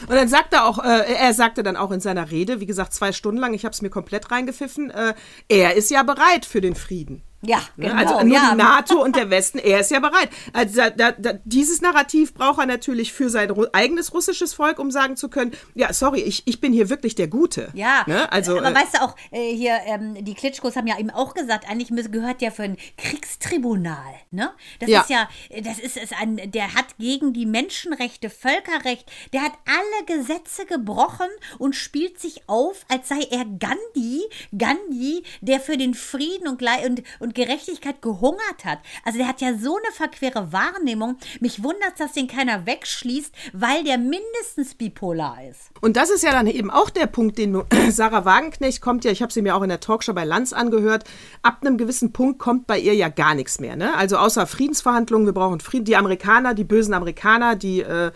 [0.09, 2.95] Und dann sagt er auch, äh, er sagte dann auch in seiner Rede, wie gesagt,
[2.95, 5.15] zwei Stunden lang, ich habe es mir komplett reingepfiffen, äh,
[5.49, 7.23] er ist ja bereit für den Frieden.
[7.45, 7.89] Ja, Ne?
[7.89, 7.97] genau.
[7.97, 8.51] also nur ja.
[8.53, 10.31] die NATO und der Westen, er ist ja bereit.
[10.53, 14.91] Also da, da, dieses Narrativ braucht er natürlich für sein ru eigenes russisches Volk, um
[14.91, 17.71] sagen zu können, ja, sorry, ich, ich bin hier wirklich der Gute.
[17.75, 18.31] Ja, ne?
[18.33, 21.35] also, aber äh, weißt du auch, äh, hier, ähm, die Klitschkos haben ja eben auch
[21.35, 24.51] gesagt, eigentlich gehört der für ein Kriegstribunal, ne?
[24.81, 25.01] Das Ja.
[25.01, 25.29] ist ja,
[25.63, 31.27] das ist, ist ein, der hat gegen die Menschenrechte, Völkerrecht, der hat alle Gesetze gebrochen
[31.59, 34.23] und spielt sich auf, als sei er Gandhi,
[34.57, 37.03] Gandhi, der für den Frieden und, Gle- und,
[37.33, 38.79] und Gerechtigkeit gehungert hat.
[39.05, 41.17] Also der hat ja so eine verquere Wahrnehmung.
[41.41, 45.71] Mich wundert, dass den keiner wegschließt, weil der mindestens bipolar ist.
[45.81, 49.11] Und das ist ja dann eben auch der Punkt, den du- Sarah Wagenknecht kommt ja,
[49.11, 51.05] ich habe sie mir auch in der Talkshow bei Lanz angehört,
[51.43, 53.77] ab einem gewissen Punkt kommt bei ihr ja gar nichts mehr.
[53.77, 53.95] Ne?
[53.97, 55.85] Also außer Friedensverhandlungen, wir brauchen Frieden.
[55.85, 58.13] Die Amerikaner, die bösen Amerikaner, die, äh,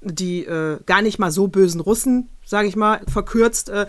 [0.00, 3.68] die äh, gar nicht mal so bösen Russen, sage ich mal, verkürzt.
[3.68, 3.86] Äh,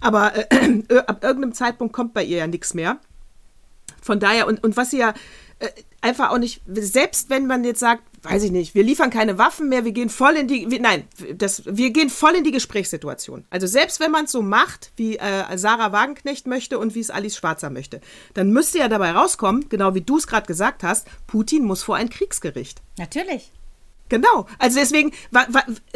[0.00, 2.98] aber äh, ab irgendeinem Zeitpunkt kommt bei ihr ja nichts mehr.
[4.02, 5.14] Von daher, und, und was sie ja
[5.58, 5.68] äh,
[6.00, 9.68] einfach auch nicht, selbst wenn man jetzt sagt, weiß ich nicht, wir liefern keine Waffen
[9.68, 13.44] mehr, wir gehen voll in die, wir, nein, das, wir gehen voll in die Gesprächssituation.
[13.50, 17.10] Also selbst wenn man es so macht, wie äh, Sarah Wagenknecht möchte und wie es
[17.10, 18.00] Alice Schwarzer möchte,
[18.34, 21.96] dann müsste ja dabei rauskommen, genau wie du es gerade gesagt hast, Putin muss vor
[21.96, 22.82] ein Kriegsgericht.
[22.98, 23.52] Natürlich.
[24.08, 24.46] Genau.
[24.58, 25.12] Also deswegen,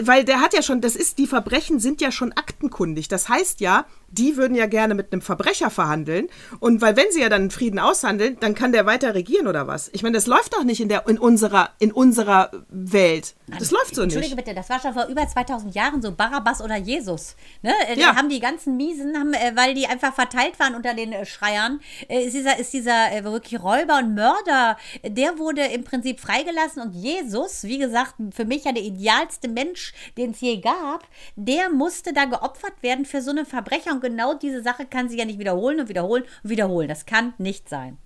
[0.01, 3.09] weil der hat ja schon, das ist, die Verbrechen sind ja schon aktenkundig.
[3.09, 6.29] Das heißt ja, die würden ja gerne mit einem Verbrecher verhandeln.
[6.61, 9.91] Und weil wenn sie ja dann Frieden aushandeln, dann kann der weiter regieren oder was?
[9.93, 13.35] Ich meine, das läuft doch nicht in, der, in, unserer, in unserer Welt.
[13.59, 14.45] Das läuft so Entschuldige nicht.
[14.45, 17.37] bitte, das war schon vor über 2000 Jahren so Barabbas oder Jesus.
[17.63, 17.73] Ne?
[17.89, 18.13] Äh, Ja.
[18.13, 21.27] Da haben die ganzen Miesen, haben, äh, weil die einfach verteilt waren unter den äh,
[21.27, 22.93] Schreiern, ist dieser, ist dieser
[23.25, 28.65] wirklich Räuber und Mörder, der wurde im Prinzip freigelassen und Jesus, wie gesagt, für mich
[28.65, 33.31] ja der idealste Mensch, den es je gab, der musste da geopfert werden für so
[33.31, 36.89] eine Verbrecher und genau diese Sache kann sie ja nicht wiederholen und wiederholen und wiederholen.
[36.89, 37.99] Das kann nicht sein.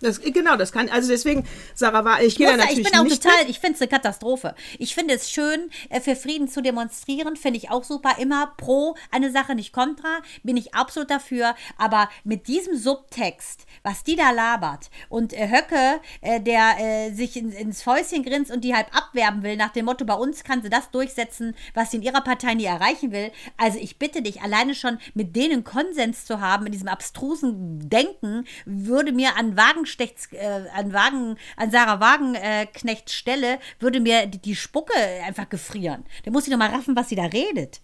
[0.00, 3.04] Das, genau, das kann, also deswegen, Sarah war, ich gehe da natürlich ich bin auch
[3.04, 3.50] nicht total, mit.
[3.50, 4.54] ich finde es eine Katastrophe.
[4.78, 8.18] Ich finde es schön, äh, für Frieden zu demonstrieren, finde ich auch super.
[8.18, 11.54] Immer pro eine Sache, nicht kontra, bin ich absolut dafür.
[11.78, 17.36] Aber mit diesem Subtext, was die da labert und äh, Höcke, äh, der äh, sich
[17.36, 20.60] in, ins Fäustchen grinst und die halb abwerben will, nach dem Motto, bei uns kann
[20.60, 23.32] sie das durchsetzen, was sie in ihrer Partei nie erreichen will.
[23.56, 28.44] Also ich bitte dich, alleine schon mit denen Konsens zu haben, in diesem abstrusen Denken,
[28.66, 29.56] würde mir an
[29.86, 34.94] Wagenknechts, äh, an Wagen, an Sarah Wagenknechts Stelle, würde mir die, die Spucke
[35.26, 36.04] einfach gefrieren.
[36.24, 37.80] Da muss ich doch mal raffen, was sie da redet.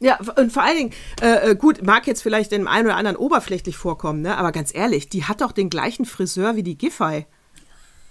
[0.00, 3.16] Ja, und vor allen Dingen, äh, äh, gut, mag jetzt vielleicht dem einen oder anderen
[3.16, 4.36] oberflächlich vorkommen, ne?
[4.38, 7.26] aber ganz ehrlich, die hat doch den gleichen Friseur wie die Giffey.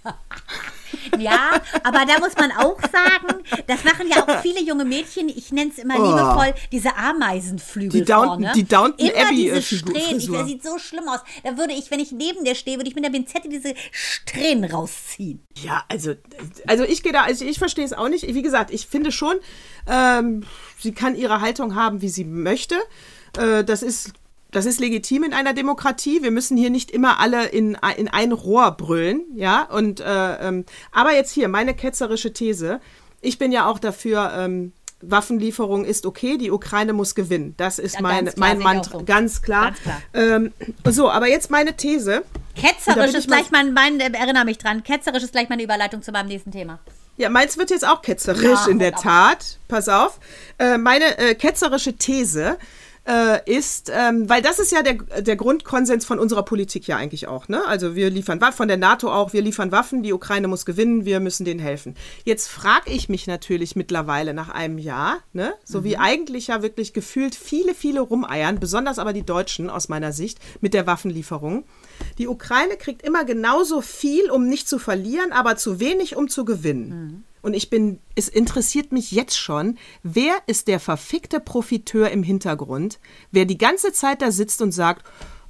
[1.18, 1.52] Ja,
[1.84, 5.72] aber da muss man auch sagen, das machen ja auch viele junge Mädchen, ich nenne
[5.72, 6.06] es immer Oh.
[6.06, 8.52] liebevoll, diese Ameisenflügel Die Downton- vorne.
[8.56, 11.20] die Downton Immer Abbey, diese äh, Strähnen, ich, das sieht so schlimm aus.
[11.44, 14.70] Da würde ich, wenn ich neben der stehe, würde ich mit der Pinzette diese Strähnen
[14.72, 15.42] rausziehen.
[15.62, 16.14] Ja, also,
[16.68, 18.26] also ich gehe da, also ich verstehe es auch nicht.
[18.34, 19.36] Wie gesagt, ich finde schon,
[19.88, 20.44] ähm,
[20.80, 22.76] sie kann ihre Haltung haben, wie sie möchte.
[23.38, 24.14] Äh, das ist.
[24.52, 26.24] Das ist legitim in einer Demokratie.
[26.24, 29.64] Wir müssen hier nicht immer alle in, in ein Rohr brüllen, ja.
[29.64, 32.82] Und äh, ähm, aber jetzt hier meine ketzerische These.
[33.22, 34.32] Ich bin ja auch dafür.
[34.36, 37.54] Ähm, Waffenlieferung ist okay, die Ukraine muss gewinnen.
[37.56, 39.00] Das ist Ja, mein, mein Mantra.
[39.00, 39.06] so.
[39.06, 39.68] Ganz klar.
[39.68, 40.02] Ganz klar.
[40.14, 40.52] Ähm,
[40.86, 42.24] so, aber jetzt meine These.
[42.56, 46.12] Ketzerisch ist gleich mein, mein, äh, erinnere mich dran, ketzerisch ist gleich meine Überleitung zu
[46.12, 46.80] meinem nächsten Thema.
[47.16, 49.60] Ja, meins wird jetzt auch ketzerisch Ja, in der Tat.
[49.70, 50.20] Pass auf.
[50.58, 52.58] Äh, meine äh, ketzerische These
[53.10, 57.28] äh, ist, ähm, weil das ist ja der, der Grundkonsens von unserer Politik ja eigentlich
[57.28, 57.48] auch.
[57.48, 57.66] Ne?
[57.66, 61.06] Also wir liefern Waffen, von der NATO auch, wir liefern Waffen, die Ukraine muss gewinnen,
[61.06, 61.96] wir müssen denen helfen.
[62.24, 65.54] Jetzt frage ich mich natürlich mittlerweile nach einem Jahr, ne?
[65.64, 70.12] so wie eigentlich ja wirklich gefühlt viele, viele rumeiern, besonders aber die Deutschen aus meiner
[70.12, 71.64] Sicht mit der Waffenlieferung.
[72.20, 76.46] Die Ukraine kriegt immer genauso viel, um nicht zu verlieren, aber zu wenig, um zu
[76.46, 77.24] gewinnen.
[77.42, 83.00] Und ich bin, es interessiert mich jetzt schon, wer ist der verfickte Profiteur im Hintergrund,
[83.32, 85.06] wer die ganze Zeit da sitzt und sagt,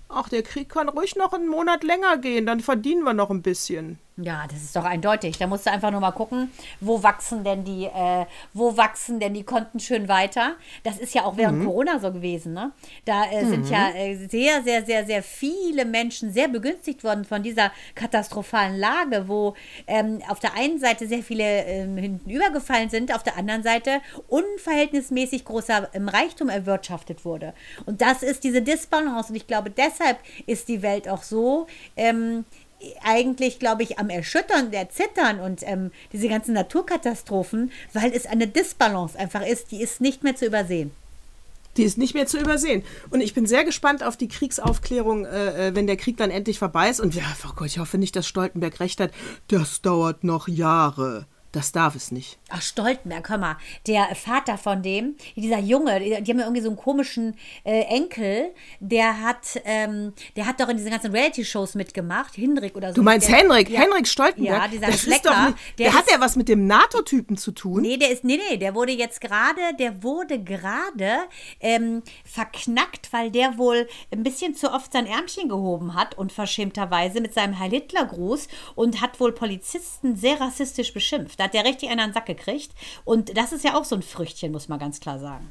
[0.07, 3.41] ach, der Krieg kann ruhig noch einen Monat länger gehen, dann verdienen wir noch ein
[3.41, 3.99] bisschen.
[4.21, 5.37] Ja, das ist doch eindeutig.
[5.37, 6.51] Da musst du einfach nur mal gucken,
[6.81, 10.55] wo wachsen denn die, äh, wo wachsen denn die Konten schön weiter.
[10.83, 11.65] Das ist ja auch während mhm.
[11.65, 12.71] Corona so gewesen, ne?
[13.05, 13.49] Da äh, mhm.
[13.49, 18.77] sind ja äh, sehr, sehr, sehr, sehr viele Menschen sehr begünstigt worden von dieser katastrophalen
[18.77, 19.55] Lage, wo
[19.87, 24.01] ähm, auf der einen Seite sehr viele ähm, hinten übergefallen sind, auf der anderen Seite
[24.27, 27.53] unverhältnismäßig großer ähm, Reichtum erwirtschaftet wurde.
[27.85, 29.29] Und das ist diese Disbalance.
[29.29, 31.67] Und ich glaube, deshalb ist die Welt auch so.
[31.95, 32.43] Ähm,
[33.03, 38.47] eigentlich, glaube ich, am Erschüttern, der Zittern und ähm, diese ganzen Naturkatastrophen, weil es eine
[38.47, 40.91] Disbalance einfach ist, die ist nicht mehr zu übersehen.
[41.77, 42.83] Die ist nicht mehr zu übersehen.
[43.09, 46.59] Und ich bin sehr gespannt auf die Kriegsaufklärung, äh, äh wenn der Krieg dann endlich
[46.59, 46.99] vorbei ist.
[46.99, 49.11] Und ja, oh Gott, ich hoffe nicht, dass Stoltenberg recht hat.
[49.47, 51.27] Das dauert noch Jahre.
[51.51, 52.37] Das darf es nicht.
[52.49, 53.57] Ach, Stoltenberg, hör mal,
[53.87, 57.81] der Vater von dem, dieser Junge, die, die haben ja irgendwie so einen komischen äh,
[57.85, 62.95] Enkel, der hat, ähm, der hat doch in diesen ganzen Reality-Shows mitgemacht, Hinrik oder so.
[62.95, 64.61] Du meinst der, Henrik, ja, Henrik Stoltenberg?
[64.61, 65.29] Ja, dieser das Schlecker.
[65.49, 67.81] Doch, der, der hat ja was mit dem NATO-Typen zu tun.
[67.81, 71.17] Nee, der ist, nee, nee, der wurde jetzt gerade, der wurde gerade
[71.61, 77.33] ähm, verknackt, weil der wohl ein bisschen zu oft sein Ärmchen gehoben hat, unverschämterweise mit
[77.33, 81.38] seinem Heil-Hitler-Gruß und hat wohl Polizisten sehr rassistisch beschimpft.
[81.39, 82.71] Da hat der richtig einen an den Sack gekriegt.
[83.05, 85.49] Und das ist ja auch so ein Früchtchen, muss man ganz klar sagen.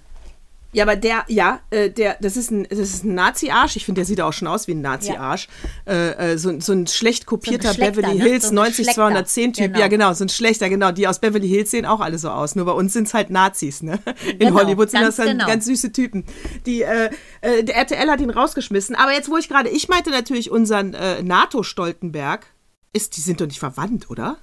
[0.73, 3.77] Ja, aber der, ja, äh, der, das ist ein, das ist ein Nazi-Arsch.
[3.77, 5.49] Ich finde, der sieht auch schon aus wie ein Nazi-Arsch.
[5.87, 5.93] Ja.
[5.93, 8.71] Äh, äh so, so ein schlecht kopierter so ein Beverly Hills ne?
[8.71, 9.55] so 90210-Typ.
[9.55, 9.79] Genau.
[9.79, 10.93] Ja, genau, so ein schlechter, genau.
[10.93, 12.55] Die aus Beverly Hills sehen auch alle so aus.
[12.55, 13.99] Nur bei uns sind es halt Nazis, ne?
[14.27, 15.47] In genau, Hollywood sind das dann genau.
[15.47, 16.25] ganz süße Typen.
[16.67, 17.09] Die, äh,
[17.41, 18.95] äh, der RTL hat ihn rausgeschmissen.
[18.95, 22.47] Aber jetzt, wo ich gerade, ich meinte natürlich unseren äh, NATO-Stoltenberg.
[22.93, 24.39] Ist, die sind doch nicht verwandt, oder?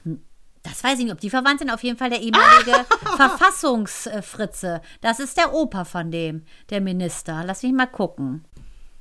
[0.65, 1.69] Das weiß ich nicht, ob die verwandt sind.
[1.69, 2.85] Auf jeden Fall der ehemalige
[3.17, 4.81] Verfassungsfritze.
[5.01, 7.43] Das ist der Opa von dem, der Minister.
[7.45, 8.43] Lass mich mal gucken.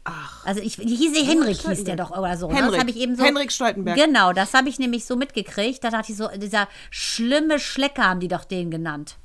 [0.04, 0.44] Ach.
[0.44, 2.48] Also ich hieß Henrik hieß der doch oder so.
[2.48, 2.56] Ne?
[2.56, 3.24] Henrik, das habe ich eben so.
[3.24, 3.96] Henrik Stoltenberg.
[3.96, 5.82] Genau, das habe ich nämlich so mitgekriegt.
[5.82, 9.16] Da dachte ich so, dieser schlimme Schlecker haben die doch den genannt.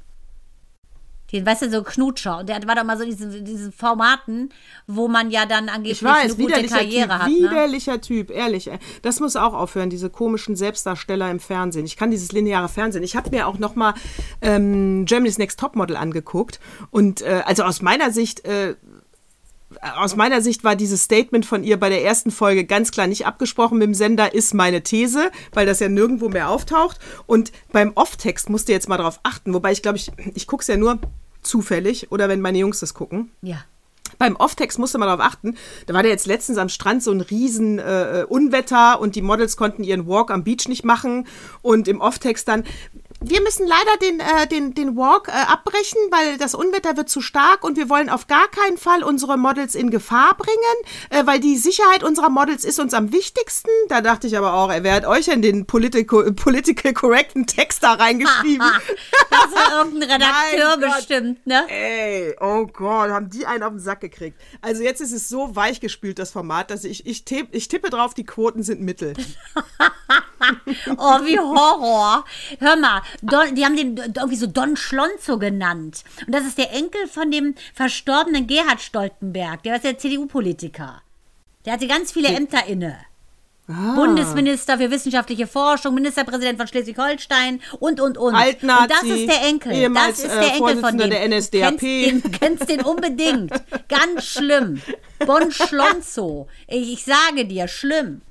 [1.32, 2.40] Den, weißt du, so Knutscher.
[2.40, 4.50] Und der war doch mal so diese, diese Formaten,
[4.88, 7.28] wo man ja dann angeblich weiß, eine gute Karriere typ, hat.
[7.28, 7.36] Ne?
[7.36, 8.70] Widerlicher Typ, ehrlich.
[9.02, 11.86] Das muss auch aufhören, diese komischen Selbstdarsteller im Fernsehen.
[11.86, 13.04] Ich kann dieses lineare Fernsehen.
[13.04, 13.94] Ich habe mir auch noch mal
[14.42, 16.60] ähm, Germany's Next Topmodel angeguckt.
[16.92, 18.46] Und äh, also aus meiner Sicht...
[18.46, 18.76] Äh,
[19.82, 23.26] aus meiner Sicht war dieses Statement von ihr bei der ersten Folge ganz klar nicht
[23.26, 27.00] abgesprochen mit dem Sender, ist meine These, weil das ja nirgendwo mehr auftaucht.
[27.28, 29.54] Und beim Off-Text musst du jetzt mal drauf achten.
[29.54, 31.00] Wobei ich glaube, ich, ich gucke es ja nur
[31.42, 33.32] zufällig oder wenn meine Jungs das gucken.
[33.42, 33.64] Ja.
[34.18, 35.56] Beim Off-Text musste man darauf achten,
[35.86, 39.56] da war der jetzt letztens am Strand so ein riesen äh, Unwetter und die Models
[39.56, 41.28] konnten ihren Walk am Beach nicht machen
[41.62, 42.64] und im Off-Text dann,
[43.22, 47.22] wir müssen leider den, äh, den, den Walk äh, abbrechen, weil das Unwetter wird zu
[47.22, 50.58] stark und wir wollen auf gar keinen Fall unsere Models in Gefahr bringen,
[51.10, 53.70] äh, weil die Sicherheit unserer Models ist uns am wichtigsten.
[53.90, 57.94] Da dachte ich aber auch, wer hat euch denn den political, political correcten Text da
[57.94, 58.68] reingeschrieben?
[59.30, 61.66] das war irgendein Redakteur bestimmt, ne?
[61.68, 64.40] Ey, oh Gott, haben die einen auf den Sack gekriegt.
[64.62, 68.14] Also jetzt ist es so weichgespült, das Format, dass ich, ich, tipp, ich tippe drauf,
[68.14, 69.14] die Quoten sind Mittel.
[70.98, 72.26] oh, wie Horror.
[72.60, 76.04] Hör mal, Don, die haben den irgendwie so Don Schlonzo genannt.
[76.26, 79.64] Und das ist der Enkel von dem verstorbenen Gerhard Stoltenberg.
[79.64, 81.02] Der ist der CDU-Politiker.
[81.66, 82.98] Der hatte ganz viele Ämter inne.
[83.72, 83.94] Ah.
[83.94, 88.34] Bundesminister für wissenschaftliche Forschung, Ministerpräsident von Schleswig-Holstein und, und, und.
[88.34, 89.74] Altnazi, und das ist der Enkel.
[89.74, 91.10] Ehemals, das ist der äh, Enkel von dem.
[91.12, 91.78] der NSDAP.
[91.78, 93.52] Kennst den, kennst den unbedingt.
[93.88, 94.82] Ganz schlimm.
[95.24, 96.48] Bon Schlonzo.
[96.68, 98.22] Ich sage dir, schlimm.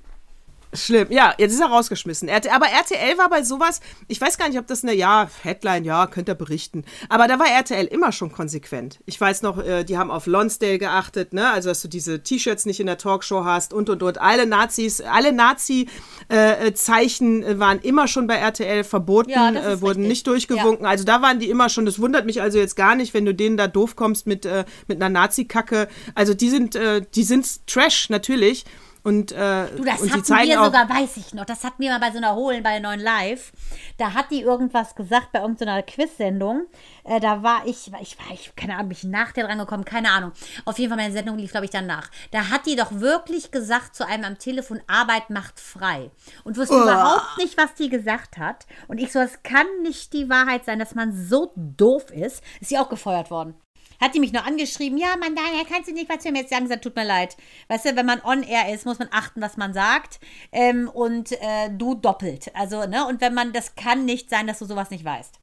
[0.74, 1.06] Schlimm.
[1.10, 2.28] Ja, jetzt ist er rausgeschmissen.
[2.28, 6.06] aber RTL war bei sowas, ich weiß gar nicht, ob das eine, ja, Headline, ja,
[6.06, 6.84] könnt ihr berichten.
[7.08, 8.98] Aber da war RTL immer schon konsequent.
[9.06, 11.50] Ich weiß noch, äh, die haben auf Lonsdale geachtet, ne?
[11.50, 14.20] Also, dass du diese T-Shirts nicht in der Talkshow hast und, und, und.
[14.20, 20.08] Alle Nazis, alle Nazi-Zeichen äh, waren immer schon bei RTL verboten, ja, äh, wurden richtig.
[20.08, 20.84] nicht durchgewunken.
[20.84, 20.90] Ja.
[20.90, 21.86] Also, da waren die immer schon.
[21.86, 24.66] Das wundert mich also jetzt gar nicht, wenn du denen da doof kommst mit, äh,
[24.86, 25.88] mit einer Nazi-Kacke.
[26.14, 28.66] Also, die sind, äh, die sind Trash, natürlich.
[29.08, 31.98] Und, äh, du, das und hatten wir sogar, weiß ich noch, das hatten wir mal
[31.98, 33.52] bei so einer Holen, bei der neuen Live.
[33.96, 36.66] Da hat die irgendwas gesagt bei irgendeiner Quiz-Sendung.
[37.04, 39.86] Äh, da war ich, ich war, ich, keine Ahnung, bin ich nach der dran gekommen,
[39.86, 40.32] keine Ahnung.
[40.66, 42.10] Auf jeden Fall, meine Sendung lief, glaube ich, danach.
[42.32, 46.10] Da hat die doch wirklich gesagt zu einem am Telefon, Arbeit macht frei.
[46.44, 46.82] Und wusste oh.
[46.82, 48.66] überhaupt nicht, was die gesagt hat.
[48.88, 52.42] Und ich so, es kann nicht die Wahrheit sein, dass man so doof ist.
[52.60, 53.54] Ist sie auch gefeuert worden
[54.00, 56.50] hat die mich noch angeschrieben, ja, man, daher kannst du nicht was für mir jetzt
[56.50, 57.36] sagen, gesagt, tut mir leid.
[57.68, 60.20] Weißt du, wenn man on air ist, muss man achten, was man sagt
[60.52, 62.50] ähm, und äh, du doppelt.
[62.54, 65.40] Also, ne, und wenn man, das kann nicht sein, dass du sowas nicht weißt.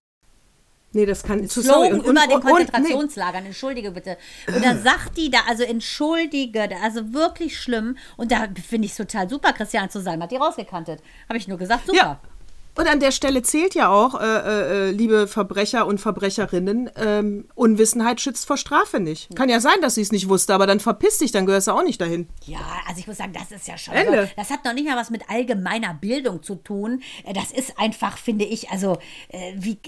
[0.94, 2.10] Nee, das kann zu Flogen sorry.
[2.10, 2.52] über den und- nee.
[2.52, 4.18] Konzentrationslagern, entschuldige bitte.
[4.48, 7.98] Und da sagt die da, also entschuldige, also wirklich schlimm.
[8.16, 11.02] Und da finde ich es total super, Christian zu sein, hat die rausgekantet.
[11.28, 11.98] Habe ich nur gesagt, super.
[11.98, 12.20] Ja.
[12.78, 18.20] Und an der Stelle zählt ja auch, äh, äh, liebe Verbrecher und Verbrecherinnen, ähm, Unwissenheit
[18.20, 19.34] schützt vor Strafe nicht.
[19.36, 21.72] Kann ja sein, dass sie es nicht wusste, aber dann verpiss dich, dann gehörst du
[21.72, 22.28] auch nicht dahin.
[22.46, 23.94] Ja, also ich muss sagen, das ist ja schon.
[23.94, 24.30] Ende.
[24.36, 27.02] Das hat noch nicht mal was mit allgemeiner Bildung zu tun.
[27.24, 28.98] Äh, Das ist einfach, finde ich, also
[29.30, 29.80] äh, wie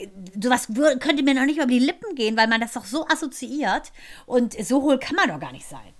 [0.41, 0.67] sowas
[0.99, 3.91] könnte mir noch nicht mal über die Lippen gehen, weil man das doch so assoziiert
[4.25, 5.93] und so hohl kann man doch gar nicht sein.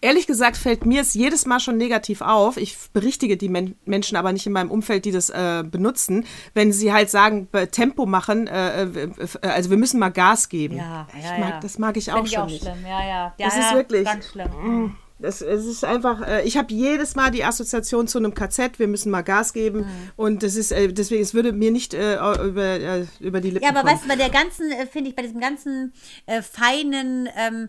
[0.00, 2.56] Ehrlich gesagt fällt mir es jedes Mal schon negativ auf.
[2.56, 6.72] Ich berichtige die Men Menschen aber nicht in meinem Umfeld, die das äh, benutzen, wenn
[6.72, 9.10] sie halt sagen, äh, Tempo machen, äh, äh,
[9.42, 10.76] also wir müssen mal Gas geben.
[10.76, 11.60] Ja, ich ja, mag, ja.
[11.60, 12.62] Das mag ich auch ich schon auch nicht.
[12.62, 13.34] schlimm, ja, ja.
[13.38, 14.96] ja Das ja, ist wirklich- Ganz schlimm.
[15.22, 18.88] Das, es ist einfach, äh, ich habe jedes Mal die Assoziation zu einem KZ, wir
[18.88, 19.80] müssen mal Gas geben.
[19.80, 19.86] Mhm.
[20.16, 23.64] Und das ist, äh, deswegen, es würde mir nicht äh, über, äh, über die Lippen
[23.64, 23.92] Ja, aber kommen.
[23.92, 25.92] weißt du, bei der ganzen, äh, finde ich, bei diesem ganzen
[26.24, 27.68] äh, feinen ähm,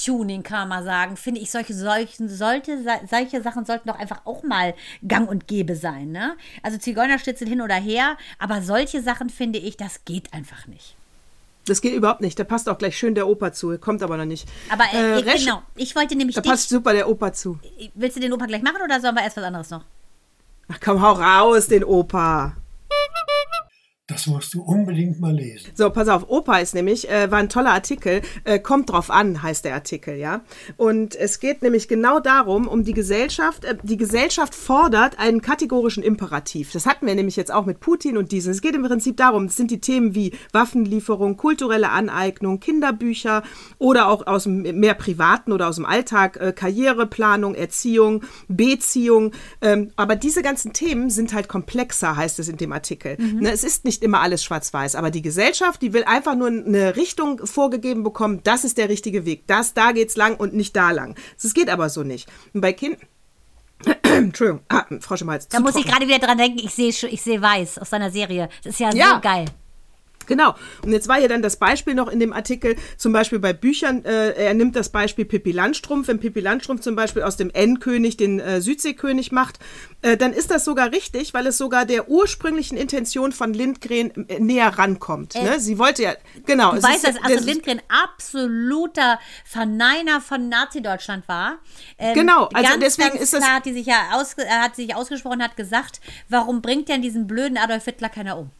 [0.00, 2.78] Sprachtuning, kann man mal sagen, finde ich, solche, solchen, sollte,
[3.10, 4.74] solche Sachen sollten doch einfach auch mal
[5.06, 6.12] gang und gäbe sein.
[6.12, 6.36] Ne?
[6.62, 10.96] Also Zigeunerstitzel hin oder her, aber solche Sachen finde ich, das geht einfach nicht.
[11.66, 12.38] Das geht überhaupt nicht.
[12.38, 13.76] Da passt auch gleich schön der Opa zu.
[13.78, 14.46] Kommt aber noch nicht.
[14.70, 17.58] Aber äh, Resch- genau, ich wollte nämlich Da dich, passt super der Opa zu.
[17.94, 19.82] willst du den Opa gleich machen oder sollen wir erst was anderes noch?
[20.68, 22.54] Ach komm, hau raus, den Opa.
[24.16, 25.72] Das musst du unbedingt mal lesen.
[25.74, 29.42] So, pass auf, Opa ist nämlich, äh, war ein toller Artikel, äh, kommt drauf an,
[29.42, 30.40] heißt der Artikel, ja.
[30.78, 36.02] Und es geht nämlich genau darum, um die Gesellschaft, äh, die Gesellschaft fordert einen kategorischen
[36.02, 36.72] Imperativ.
[36.72, 38.52] Das hatten wir nämlich jetzt auch mit Putin und diesen.
[38.52, 43.42] Es geht im Prinzip darum, es sind die Themen wie Waffenlieferung, kulturelle Aneignung, Kinderbücher
[43.76, 49.32] oder auch aus dem mehr privaten oder aus dem Alltag, äh, Karriereplanung, Erziehung, Beziehung.
[49.60, 53.18] Ähm, aber diese ganzen Themen sind halt komplexer, heißt es in dem Artikel.
[53.18, 56.96] Ne, es ist nicht immer alles schwarz-weiß, aber die Gesellschaft, die will einfach nur eine
[56.96, 60.90] Richtung vorgegeben bekommen, das ist der richtige Weg, das, da geht's lang und nicht da
[60.92, 61.14] lang.
[61.42, 62.28] Das geht aber so nicht.
[62.54, 63.00] Und bei Kindern.
[64.02, 65.48] Entschuldigung, ah, Frau Schmalz.
[65.48, 68.48] Da muss ich gerade wieder dran denken, ich sehe ich sehe weiß aus seiner Serie.
[68.64, 69.16] Das ist ja, Ja.
[69.16, 69.44] so geil.
[70.26, 70.54] Genau.
[70.84, 74.04] Und jetzt war hier dann das Beispiel noch in dem Artikel, zum Beispiel bei Büchern,
[74.04, 76.08] äh, er nimmt das Beispiel Pippi Landstrumpf.
[76.08, 79.58] Wenn Pippi Landstrumpf zum Beispiel aus dem N-König den äh, Südseekönig macht,
[80.02, 84.38] äh, dann ist das sogar richtig, weil es sogar der ursprünglichen Intention von Lindgren äh,
[84.40, 85.34] näher rankommt.
[85.34, 85.58] ne?
[85.60, 86.72] Sie wollte ja, genau.
[86.72, 91.58] Du es weißt, dass Astrid das- Lindgren absoluter Verneiner von Nazi-Deutschland war.
[91.98, 93.96] Ähm, Genau, also ganz, deswegen ganz ist das- klar hat die sich ja
[94.38, 98.50] äh, hat sich ausgesprochen, hat gesagt, warum bringt denn diesen blöden Adolf Hitler keiner um?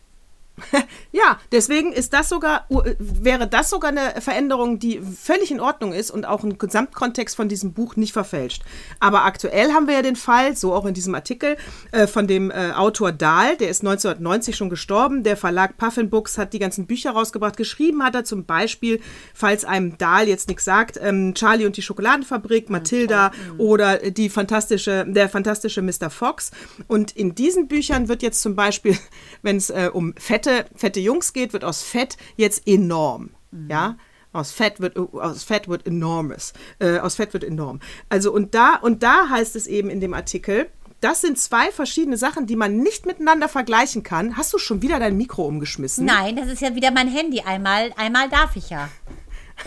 [1.13, 2.67] Ja, deswegen ist das sogar,
[2.99, 7.49] wäre das sogar eine Veränderung, die völlig in Ordnung ist und auch einen Gesamtkontext von
[7.49, 8.63] diesem Buch nicht verfälscht.
[9.01, 11.57] Aber aktuell haben wir ja den Fall, so auch in diesem Artikel,
[11.93, 15.23] äh, von dem äh, Autor Dahl, der ist 1990 schon gestorben.
[15.23, 17.57] Der Verlag Puffin Books hat die ganzen Bücher rausgebracht.
[17.57, 19.01] Geschrieben hat er zum Beispiel,
[19.33, 25.07] falls einem Dahl jetzt nichts sagt, ähm, Charlie und die Schokoladenfabrik, Matilda oder die fantastische,
[25.09, 26.11] der fantastische Mr.
[26.11, 26.51] Fox.
[26.89, 28.99] Und in diesen Büchern wird jetzt zum Beispiel,
[29.43, 30.15] wenn es äh, um
[30.47, 33.31] fette, fette Jungs geht, wird aus Fett jetzt enorm.
[33.69, 33.97] Ja.
[34.33, 36.53] Aus Fett wird aus Fett wird enormous.
[36.79, 37.81] Äh, aus Fett wird enorm.
[38.09, 40.69] Also und da und da heißt es eben in dem Artikel,
[41.01, 44.37] das sind zwei verschiedene Sachen, die man nicht miteinander vergleichen kann.
[44.37, 46.05] Hast du schon wieder dein Mikro umgeschmissen?
[46.05, 47.41] Nein, das ist ja wieder mein Handy.
[47.41, 48.89] Einmal, einmal darf ich ja.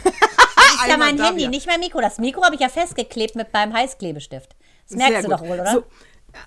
[0.03, 1.49] Das ist ja mein Handy, ja.
[1.49, 2.01] nicht mein Mikro.
[2.01, 4.55] Das Mikro habe ich ja festgeklebt mit meinem Heißklebestift.
[4.87, 5.39] Das merkst Sehr du gut.
[5.39, 5.71] doch wohl, oder?
[5.71, 5.83] So,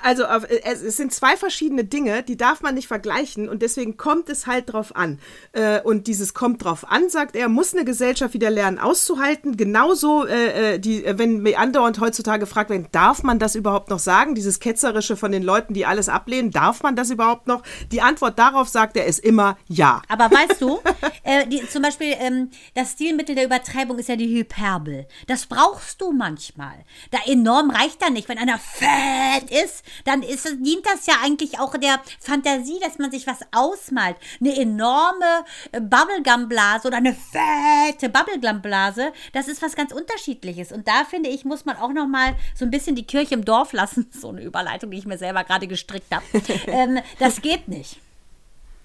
[0.02, 4.28] also auf, es, sind zwei verschiedene Dinge, die darf man nicht vergleichen und deswegen kommt
[4.28, 5.18] es halt drauf an.
[5.52, 9.56] Äh, und dieses kommt drauf an, sagt er, muss eine Gesellschaft wieder lernen auszuhalten.
[9.56, 13.90] Genauso, äh, äh, die, äh, wenn mir andauernd heutzutage gefragt werden, darf man das überhaupt
[13.90, 14.34] noch sagen?
[14.34, 17.62] Dieses Ketzerische von den Leuten, die alles ablehnen, darf man das überhaupt noch?
[17.90, 20.02] Die Antwort darauf, sagt er, ist immer ja.
[20.08, 20.80] Aber weißt du,
[21.22, 25.06] äh, die, zum Beispiel ähm, das Stilmittel der Übertreibung ist ja die Hyperbel.
[25.26, 26.84] Das brauchst du manchmal.
[27.10, 28.28] Da enorm reicht da nicht.
[28.28, 33.10] Wenn einer fett ist, dann ist, dient das ja eigentlich auch der Fantasie, dass man
[33.10, 34.16] sich was ausmalt.
[34.40, 40.72] Eine enorme äh, Bubblegum-Blase oder eine fette Bubblegum-Blase, das ist was ganz Unterschiedliches.
[40.72, 43.44] Und da finde ich, muss man auch noch mal so ein bisschen die Kirche im
[43.44, 44.10] Dorf lassen.
[44.22, 46.24] So eine Überleitung, die ich mir selber gerade gestrickt habe.
[46.66, 47.98] ähm, das geht nicht.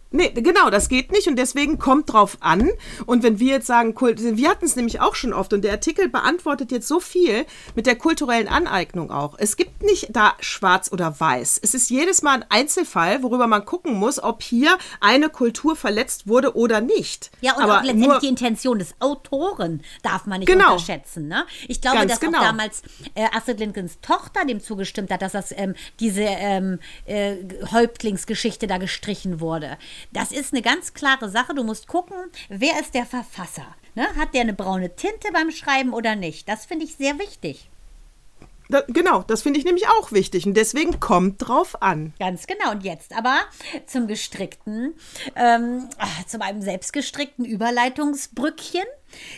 [0.09, 2.69] Nee, genau, das geht nicht und deswegen kommt drauf an.
[3.05, 5.73] Und wenn wir jetzt sagen, Kult- wir hatten es nämlich auch schon oft und der
[5.73, 7.45] Artikel beantwortet jetzt so viel
[7.75, 9.35] mit der kulturellen Aneignung auch.
[9.37, 11.59] Es gibt nicht da schwarz oder weiß.
[11.61, 16.25] Es ist jedes Mal ein Einzelfall, worüber man gucken muss, ob hier eine Kultur verletzt
[16.27, 17.29] wurde oder nicht.
[17.41, 20.71] Ja, und Aber auch letztendlich nur- die Intention des Autoren darf man nicht Genau.
[20.73, 21.27] unterschätzen.
[21.27, 21.45] Ne?
[21.67, 22.37] Ich glaube, dass genau.
[22.39, 22.81] auch damals
[23.13, 27.35] äh, Astrid Lindgrens Tochter dem zugestimmt hat, dass das ähm, diese ähm, äh,
[27.73, 29.77] Häuptlingsgeschichte da gestrichen wurde.
[30.11, 31.53] Das ist eine ganz klare Sache.
[31.53, 32.15] Du musst gucken,
[32.49, 33.75] wer ist der Verfasser.
[33.95, 34.07] Ne?
[34.15, 36.47] Hat der eine braune Tinte beim Schreiben oder nicht?
[36.47, 37.69] Das finde ich sehr wichtig.
[38.69, 42.13] Da, genau, das finde ich nämlich auch wichtig und deswegen kommt drauf an.
[42.19, 42.71] Ganz genau.
[42.71, 43.39] Und jetzt aber
[43.85, 44.93] zum gestrickten,
[45.35, 48.83] ähm, ah, zu meinem selbstgestrickten Überleitungsbrückchen.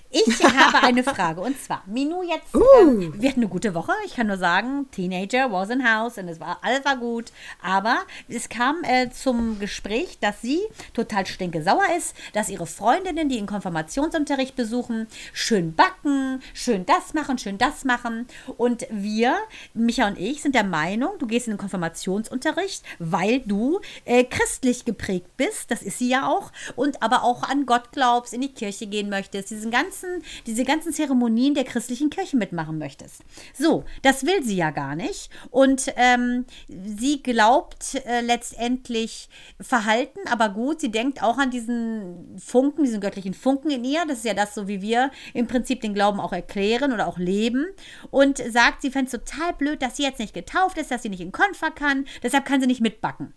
[0.10, 2.62] Ich habe eine Frage und zwar, Minu jetzt, Uh.
[2.82, 3.92] ähm, wir hatten eine gute Woche.
[4.06, 7.32] Ich kann nur sagen, Teenager was in house und es war alles war gut.
[7.62, 10.60] Aber es kam äh, zum Gespräch, dass sie
[10.94, 17.38] total stinkesauer ist, dass ihre Freundinnen, die den Konfirmationsunterricht besuchen, schön backen, schön das machen,
[17.38, 18.28] schön das machen.
[18.58, 19.38] Und wir,
[19.74, 24.86] Micha und ich, sind der Meinung, du gehst in den Konfirmationsunterricht, weil du äh, christlich
[24.86, 25.72] geprägt bist.
[25.72, 26.52] Das ist sie ja auch.
[26.76, 30.94] Und aber auch an Gott glaubst, in die Kirche gehen möchtest, diesen ganzen, diese ganzen
[30.94, 33.24] Zeremonien der christlichen Kirche mitmachen möchtest.
[33.54, 35.30] So, das will sie ja gar nicht.
[35.52, 39.30] Und ähm, sie glaubt äh, letztendlich
[39.60, 44.06] Verhalten, aber gut, sie denkt auch an diesen Funken, diesen göttlichen Funken in ihr.
[44.08, 47.18] Das ist ja das, so wie wir im Prinzip den Glauben auch erklären oder auch
[47.18, 47.66] leben.
[48.12, 51.10] Und sagt, sie fände es total blöd, dass sie jetzt nicht getauft ist, dass sie
[51.10, 52.06] nicht in Konfer kann.
[52.24, 53.34] Deshalb kann sie nicht mitbacken.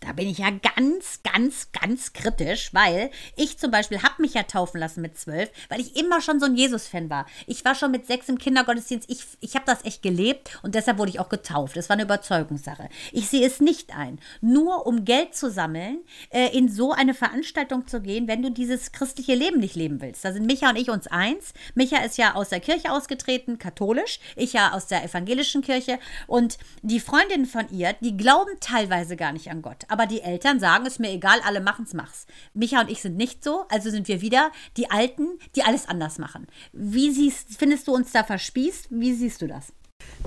[0.00, 4.44] Da bin ich ja ganz, ganz, ganz kritisch, weil ich zum Beispiel habe mich ja
[4.44, 7.26] taufen lassen mit zwölf, weil ich immer schon so ein Jesus-Fan war.
[7.46, 9.10] Ich war schon mit sechs im Kindergottesdienst.
[9.10, 11.76] Ich, ich habe das echt gelebt und deshalb wurde ich auch getauft.
[11.76, 12.88] Das war eine Überzeugungssache.
[13.12, 15.98] Ich sehe es nicht ein, nur um Geld zu sammeln,
[16.30, 20.24] äh, in so eine Veranstaltung zu gehen, wenn du dieses christliche Leben nicht leben willst.
[20.24, 21.52] Da sind Micha und ich uns eins.
[21.74, 24.18] Micha ist ja aus der Kirche ausgetreten, katholisch.
[24.34, 25.98] Ich ja aus der evangelischen Kirche.
[26.26, 30.60] Und die Freundinnen von ihr, die glauben teilweise gar nicht an Gott aber die Eltern
[30.60, 32.26] sagen, ist mir egal, alle machen's, mach's.
[32.54, 36.18] Micha und ich sind nicht so, also sind wir wieder die Alten, die alles anders
[36.18, 36.46] machen.
[36.72, 38.88] Wie siehst, findest du uns da verspießt?
[38.90, 39.72] Wie siehst du das?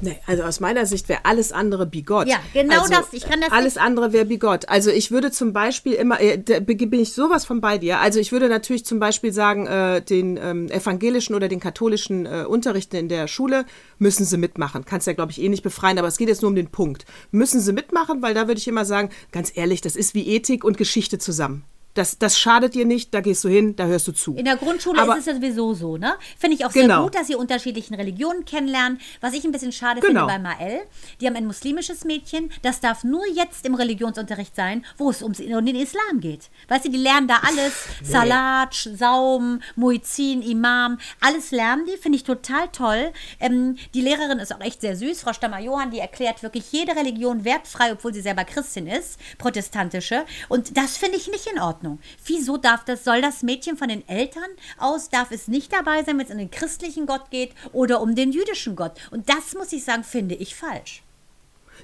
[0.02, 2.28] Nee, also aus meiner Sicht wäre alles andere bigott.
[2.28, 3.14] Ja, genau also, das.
[3.14, 4.68] Ich kann das Alles andere wäre bigott.
[4.70, 8.00] Also ich würde zum Beispiel immer, äh, da bin ich sowas von bei dir.
[8.00, 12.46] Also ich würde natürlich zum Beispiel sagen, äh, den ähm, evangelischen oder den katholischen äh,
[12.48, 13.66] Unterrichten in der Schule
[13.98, 14.86] müssen sie mitmachen.
[14.86, 17.06] Kannst ja, glaube ich, eh nicht befreien, aber es geht jetzt nur um den Punkt.
[17.32, 20.64] Müssen sie mitmachen, weil da würde ich immer sagen, ganz ehrlich, das ist wie Ethik
[20.64, 21.64] und Geschichte zusammen.
[21.96, 24.36] Das, das schadet dir nicht, da gehst du hin, da hörst du zu.
[24.36, 26.16] In der Grundschule Aber- ist es ja sowieso so, ne?
[26.40, 27.04] Finde ich auch sehr Genau.
[27.04, 29.00] gut, dass sie unterschiedlichen Religionen kennenlernen.
[29.22, 30.28] Was ich ein bisschen schade Genau.
[30.28, 30.82] finde bei Mael,
[31.22, 35.40] die haben ein muslimisches Mädchen, das darf nur jetzt im Religionsunterricht sein, wo es ums,
[35.40, 36.50] um den Islam geht.
[36.68, 37.74] Weißt du, die lernen da alles,
[38.04, 43.12] Salat, Sch- Saum, Muizin, Imam, alles lernen die, finde ich total toll.
[43.40, 47.46] Ähm, die Lehrerin ist auch echt sehr süß, Frau Stammer-Johann, die erklärt wirklich jede Religion
[47.46, 50.26] wertfrei, obwohl sie selber Christin ist, protestantische.
[50.50, 51.83] Und das finde ich nicht in Ordnung.
[52.26, 56.18] Wieso darf das, soll das Mädchen von den Eltern aus, darf es nicht dabei sein,
[56.18, 58.94] wenn es um den christlichen Gott geht oder um den jüdischen Gott?
[59.12, 61.03] Und das muss ich sagen, finde ich falsch.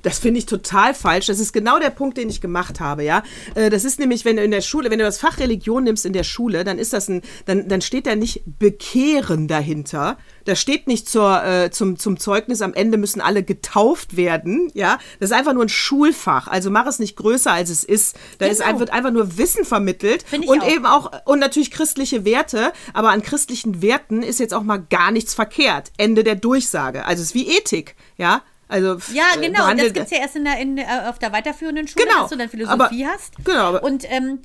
[0.02, 1.26] Das finde ich total falsch.
[1.28, 3.24] Das ist genau der Punkt, den ich gemacht habe, ja.
[3.56, 6.06] Äh, Das ist nämlich, wenn du in der Schule, wenn du das Fach Religion nimmst
[6.06, 10.18] in der Schule, dann ist das ein, dann, dann steht da nicht Bekehren dahinter.
[10.46, 14.98] Da steht nicht zur, äh, zum, zum Zeugnis, am Ende müssen alle getauft werden, ja.
[15.20, 16.48] Das ist einfach nur ein Schulfach.
[16.48, 18.16] Also mach es nicht größer, als es ist.
[18.38, 18.70] Da ist Genau.
[18.72, 20.70] ein, wird einfach nur Wissen vermittelt und auch.
[20.70, 25.12] eben auch, und natürlich christliche Werte, aber an christlichen Werten ist jetzt auch mal gar
[25.12, 25.92] nichts verkehrt.
[25.98, 27.06] Ende der Durchsage.
[27.06, 28.42] Also es ist wie Ethik, ja.
[28.70, 29.68] Also Ja, äh, genau.
[29.74, 32.22] Das gibt es ja erst in der, in, äh, auf der weiterführenden Schule, Genau.
[32.22, 33.34] dass du dann Philosophie Aber- hast.
[33.44, 34.40] genau, aber- und ähm,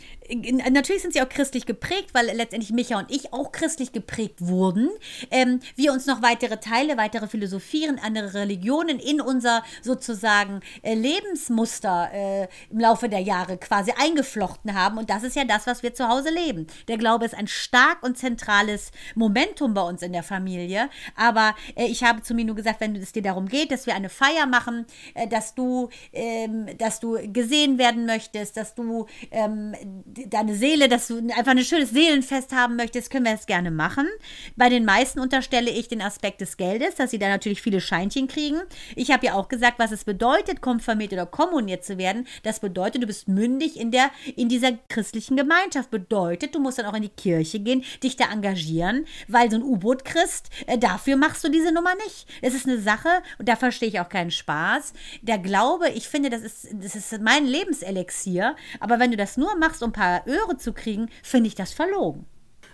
[0.72, 4.88] natürlich sind sie auch christlich geprägt, weil letztendlich Micha und ich auch christlich geprägt wurden.
[5.30, 12.08] Ähm, wir uns noch weitere Teile, weitere Philosophien, andere Religionen in unser sozusagen äh, Lebensmuster
[12.12, 14.96] äh, im Laufe der Jahre quasi eingeflochten haben.
[14.98, 16.66] Und das ist ja das, was wir zu Hause leben.
[16.88, 20.88] Der Glaube ist ein stark und zentrales Momentum bei uns in der Familie.
[21.16, 24.08] Aber äh, ich habe zu Minu gesagt, wenn es dir darum geht, dass wir eine
[24.14, 30.54] Feier machen, äh, dass du, ähm, dass du gesehen werden möchtest, dass du ähm, deine
[30.54, 34.06] Seele, dass du einfach ein schönes Seelenfest haben möchtest, können wir das gerne machen.
[34.56, 38.28] Bei den meisten unterstelle ich den Aspekt des Geldes, dass sie da natürlich viele Scheinchen
[38.28, 38.60] kriegen.
[38.96, 42.26] Ich habe ja auch gesagt, was es bedeutet, konfirmiert oder kommuniert zu werden.
[42.42, 45.90] Das bedeutet, du bist mündig in der in dieser christlichen Gemeinschaft.
[45.90, 49.62] Bedeutet, du musst dann auch in die Kirche gehen, dich da engagieren, weil so ein
[49.62, 52.26] U-Boot kriegst, äh, dafür machst du diese Nummer nicht.
[52.42, 53.08] Es ist eine Sache
[53.38, 54.92] und da verstehe ich auch keinen Spaß.
[55.22, 59.57] Der Glaube, ich finde, das ist das ist mein Lebenselixier, aber wenn du das nur
[59.57, 62.26] machst, um ein paar Öre zu kriegen, finde ich das verlogen.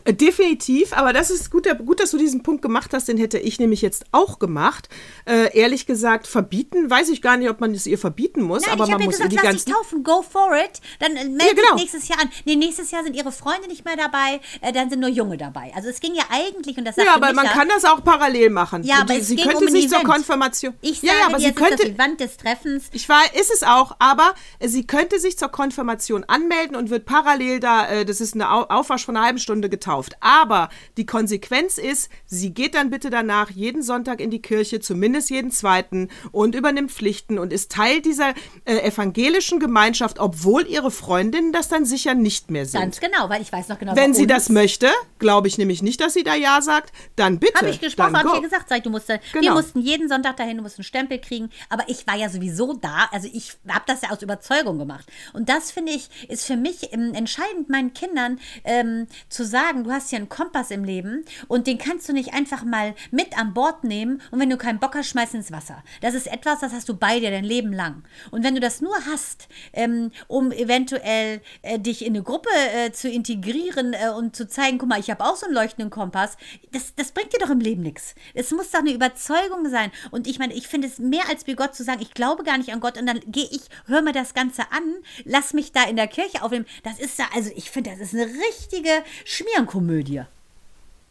[0.05, 3.39] Äh, Definitiv, aber das ist gut, gut, dass du diesen Punkt gemacht hast, den hätte
[3.39, 4.89] ich nämlich jetzt auch gemacht.
[5.27, 8.73] Äh, ehrlich gesagt, verbieten, weiß ich gar nicht, ob man es ihr verbieten muss, Nein,
[8.73, 10.81] aber ich man habe muss gesagt, ihr die lass dich taufen, go for it.
[10.99, 11.75] Dann äh, melde Ja, genau.
[11.77, 12.31] nächstes Jahr an.
[12.45, 15.73] Nee, nächstes Jahr sind ihre Freunde nicht mehr dabei, äh, dann sind nur Junge dabei.
[15.75, 18.51] Also es ging ja eigentlich, und das sagte Ja, aber man kann das auch parallel
[18.51, 18.83] machen.
[18.85, 20.01] Ja, Und aber die- es sie ging könnte um sich zur.
[20.03, 20.75] Konfirmation.
[20.81, 21.77] Ich ja, sage ja, aber sie könnte.
[21.77, 22.85] das Event des Treffens.
[22.93, 27.61] Ich war, ist es auch, aber sie könnte sich zur Konfirmation anmelden und wird parallel
[27.61, 30.17] da, äh, das ist eine Au Aufwasch von einer halben Stunde getauft.
[30.21, 35.31] Aber die Konsequenz ist, sie geht dann bitte danach jeden Sonntag in die Kirche, zumindest
[35.31, 38.35] jeden zweiten, und übernimmt Pflichten und ist Teil dieser
[38.65, 42.81] äh, evangelischen Gemeinschaft, obwohl ihre Freundinnen das dann sicher nicht mehr sind.
[42.81, 44.89] Ganz genau, weil ich weiß noch genau, Wenn sie das möchte,
[45.19, 47.55] glaube ich nämlich nicht, dass sie da Ja sagt, dann bitte.
[47.59, 49.55] Habe ich gesprochen, habe ich ihr gesagt, sag du musst, da- wir Genau.
[49.55, 51.51] mussten jeden Sonntag dahin, du musst einen Stempel kriegen.
[51.69, 55.07] Aber ich war ja sowieso da, also ich habe das ja aus Überzeugung gemacht.
[55.33, 59.91] Und das finde ich, ist für mich ähm, entscheidend, meinen Kindern ähm, zu sagen, du
[59.91, 63.55] hast hier einen Kompass im Leben und den kannst du nicht einfach mal mit an
[63.55, 65.83] Bord nehmen und wenn du keinen Bock hast, schmeiß ins Wasser.
[66.01, 68.03] Das ist etwas, das hast du bei dir dein Leben lang.
[68.31, 72.93] Und wenn du das nur hast, ähm, um eventuell äh, dich in eine Gruppe äh,
[72.93, 76.37] zu integrieren äh, und zu zeigen, guck mal, ich habe auch so einen leuchtenden Kompass,
[76.73, 78.15] das, das bringt dir doch im Leben nichts.
[78.35, 79.91] Es muss doch eine Überzeugung sein.
[80.11, 82.59] Und ich meine, ich finde es mehr als wie Gott zu sagen, ich glaube gar
[82.59, 85.85] nicht an Gott und dann gehe ich, höre mir das Ganze an, lass mich da
[85.85, 86.67] in der Kirche aufnehmen.
[86.83, 88.91] Das ist ja, also ich finde, das ist eine richtige
[89.71, 90.23] Schmierenkomödie.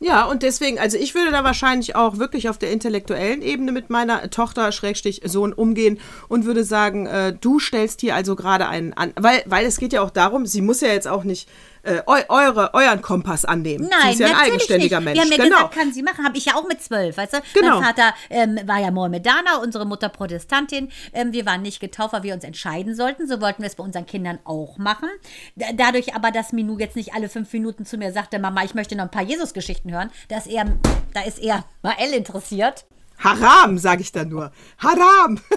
[0.01, 3.89] Ja, und deswegen, also ich würde da wahrscheinlich auch wirklich auf der intellektuellen Ebene mit
[3.89, 5.99] meiner Tochter, Schrägstich, Sohn umgehen
[6.29, 9.91] und würde sagen, äh, du stellst hier also gerade einen an, weil, weil es geht
[9.91, 11.49] ja auch darum, sie muss ja jetzt auch nicht
[11.83, 13.87] äh, eu, eure, euren Kompass annehmen.
[13.89, 15.05] Nein, sie ist ja ein eigenständiger nicht.
[15.15, 15.15] Mensch.
[15.15, 15.55] Wir haben ja genau.
[15.57, 16.25] gesagt, kann sie machen.
[16.25, 17.37] Habe ich ja auch mit zwölf, weißt du?
[17.53, 17.79] Genau.
[17.79, 20.89] Mein Vater ähm, war ja Mohammedaner, unsere Mutter Protestantin.
[21.13, 23.27] Ähm, wir waren nicht getauft, weil wir uns entscheiden sollten.
[23.27, 25.09] So wollten wir es bei unseren Kindern auch machen.
[25.55, 28.73] Da- Dadurch aber, dass Minou jetzt nicht alle fünf Minuten zu mir sagte, Mama, ich
[28.73, 30.65] möchte noch ein paar Jesus-Geschichten hören, da ist eher,
[31.13, 32.85] da ist eher Mael interessiert.
[33.19, 34.51] Haram, sage ich dann nur.
[34.77, 35.39] Haram.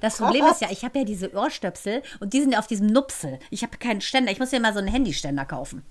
[0.00, 2.88] Das Problem ist ja, ich habe ja diese Ohrstöpsel und die sind ja auf diesem
[2.88, 3.38] Nupsel.
[3.50, 4.30] Ich habe keinen Ständer.
[4.32, 5.82] Ich muss ja mal so einen Handyständer kaufen.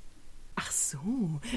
[0.57, 0.97] Ach so,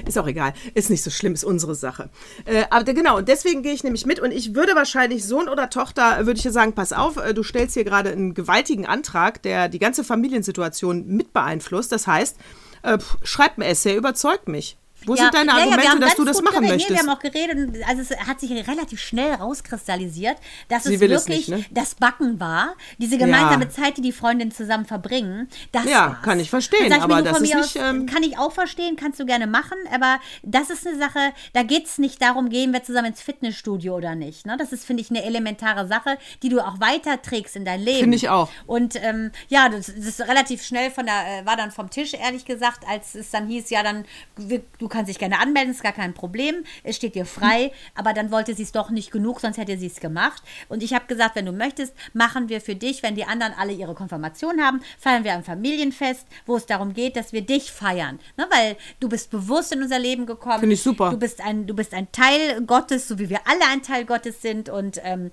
[0.07, 0.53] ist auch egal.
[0.73, 2.09] Ist nicht so schlimm, ist unsere Sache.
[2.45, 5.47] Äh, aber da- genau, und deswegen gehe ich nämlich mit und ich würde wahrscheinlich Sohn
[5.47, 8.85] oder Tochter, würde ich dir sagen, pass auf, äh, du stellst hier gerade einen gewaltigen
[8.85, 11.91] Antrag, der die ganze Familiensituation mit beeinflusst.
[11.91, 12.37] Das heißt,
[12.83, 14.77] äh, pff, schreib ein Essay, überzeugt mich.
[15.05, 16.69] Wo sind deine ja, ja, Argumente, haben dass du das machen geredet.
[16.75, 16.89] möchtest?
[16.89, 20.37] Nee, wir haben auch geredet, also es hat sich relativ schnell rauskristallisiert,
[20.67, 21.65] dass Sie es will es wirklich nicht, ne?
[21.71, 23.69] das Backen war, diese gemeinsame Ja.
[23.69, 25.47] Zeit, die die Freundinnen zusammen verbringen.
[25.71, 26.21] Das Ja, war's.
[26.23, 29.19] kann ich verstehen, aber mir, das ist nicht, aus, ähm, kann ich auch verstehen, kannst
[29.19, 31.19] du gerne machen, aber das ist eine Sache,
[31.53, 34.45] da geht es nicht darum, gehen wir zusammen ins Fitnessstudio oder nicht.
[34.45, 34.57] Ne?
[34.57, 37.99] Das ist, finde ich, eine elementare Sache, die du auch weiterträgst in dein Leben.
[37.99, 38.49] Finde ich auch.
[38.67, 42.13] Und ähm, ja, das, das ist relativ schnell von der, äh, war dann vom Tisch,
[42.13, 44.05] ehrlich gesagt, als es dann hieß, ja, dann,
[44.37, 48.31] du kannst dich gerne anmelden, ist gar kein Problem, es steht dir frei, aber dann
[48.31, 50.43] wollte sie es doch nicht genug, sonst hätte sie es gemacht.
[50.67, 53.73] Und ich habe gesagt, wenn du möchtest, machen wir für dich, wenn die anderen alle
[53.73, 58.19] ihre Konfirmation haben, feiern wir ein Familienfest, wo es darum geht, dass wir dich feiern.
[58.37, 58.47] Ne?
[58.51, 60.59] Weil du bist bewusst in unser Leben gekommen.
[60.59, 61.11] Finde ich super.
[61.11, 64.41] Du bist ein, du bist ein Teil Gottes, so wie wir alle ein Teil Gottes
[64.41, 64.69] sind.
[64.69, 65.31] Und ähm,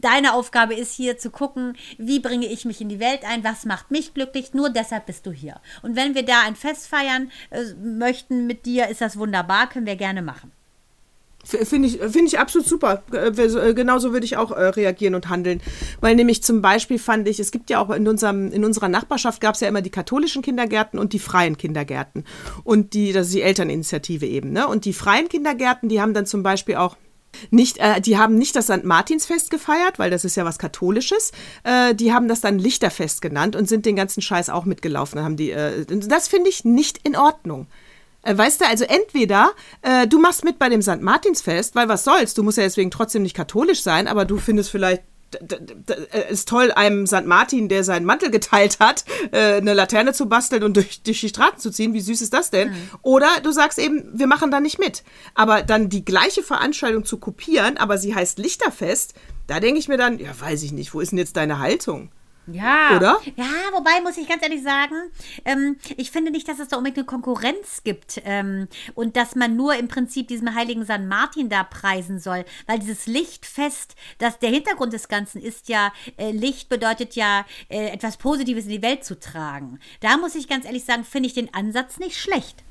[0.00, 3.64] deine Aufgabe ist hier zu gucken, wie bringe ich mich in die Welt ein, was
[3.64, 5.60] macht mich glücklich, nur deshalb bist du hier.
[5.82, 9.86] Und wenn wir da ein Fest feiern äh, möchten mit dir, ist das wunderbar, können
[9.86, 10.52] wir gerne machen.
[11.42, 13.02] Finde ich, finde ich absolut super.
[13.12, 15.62] Äh, äh, Genauso würde ich auch äh, reagieren und handeln.
[16.00, 19.40] Weil nämlich zum Beispiel fand ich, es gibt ja auch in, unserem, in unserer Nachbarschaft
[19.40, 22.24] gab es ja immer die katholischen Kindergärten und die freien Kindergärten.
[22.62, 24.68] Und die, das ist die Elterninitiative eben, ne?
[24.68, 26.96] Und die freien Kindergärten, die haben dann zum Beispiel auch
[27.50, 28.84] nicht, äh, die haben nicht das St.
[28.84, 31.32] Martinsfest gefeiert, weil das ist ja was Katholisches.
[31.64, 35.22] Äh, die haben das dann Lichterfest genannt und sind den ganzen Scheiß auch mitgelaufen.
[35.22, 37.66] Haben die, äh, das finde ich nicht in Ordnung.
[38.22, 39.52] Äh, Weißt du, also entweder
[39.82, 41.00] äh, du machst mit bei dem St.
[41.00, 44.70] Martinsfest, weil was soll's, du musst ja deswegen trotzdem nicht katholisch sein, aber du findest
[44.70, 45.02] vielleicht
[46.30, 47.24] ist toll, einem St.
[47.24, 51.28] Martin, der seinen Mantel geteilt hat, äh, eine Laterne zu basteln und durch, durch die
[51.28, 51.94] Straßen zu ziehen.
[51.94, 52.72] Wie süß ist das denn?
[53.02, 55.04] Oder du sagst eben, wir machen da nicht mit.
[55.34, 59.14] Aber dann die gleiche Veranstaltung zu kopieren, aber sie heißt Lichterfest,
[59.46, 62.10] da denke ich mir dann, ja, weiß ich nicht, wo ist denn jetzt deine Haltung?
[62.54, 62.96] Ja.
[62.96, 63.20] Oder?
[63.36, 64.94] Ja, wobei muss ich ganz ehrlich sagen,
[65.44, 69.56] ähm, ich finde nicht, dass es da unbedingt eine Konkurrenz gibt ähm, und dass man
[69.56, 74.50] nur im Prinzip diesen heiligen San Martin da preisen soll, weil dieses Lichtfest, das der
[74.50, 79.04] Hintergrund des Ganzen ist ja, äh, Licht bedeutet ja äh, etwas Positives in die Welt
[79.04, 79.78] zu tragen.
[80.00, 82.62] Da muss ich ganz ehrlich sagen, finde ich den Ansatz nicht schlecht.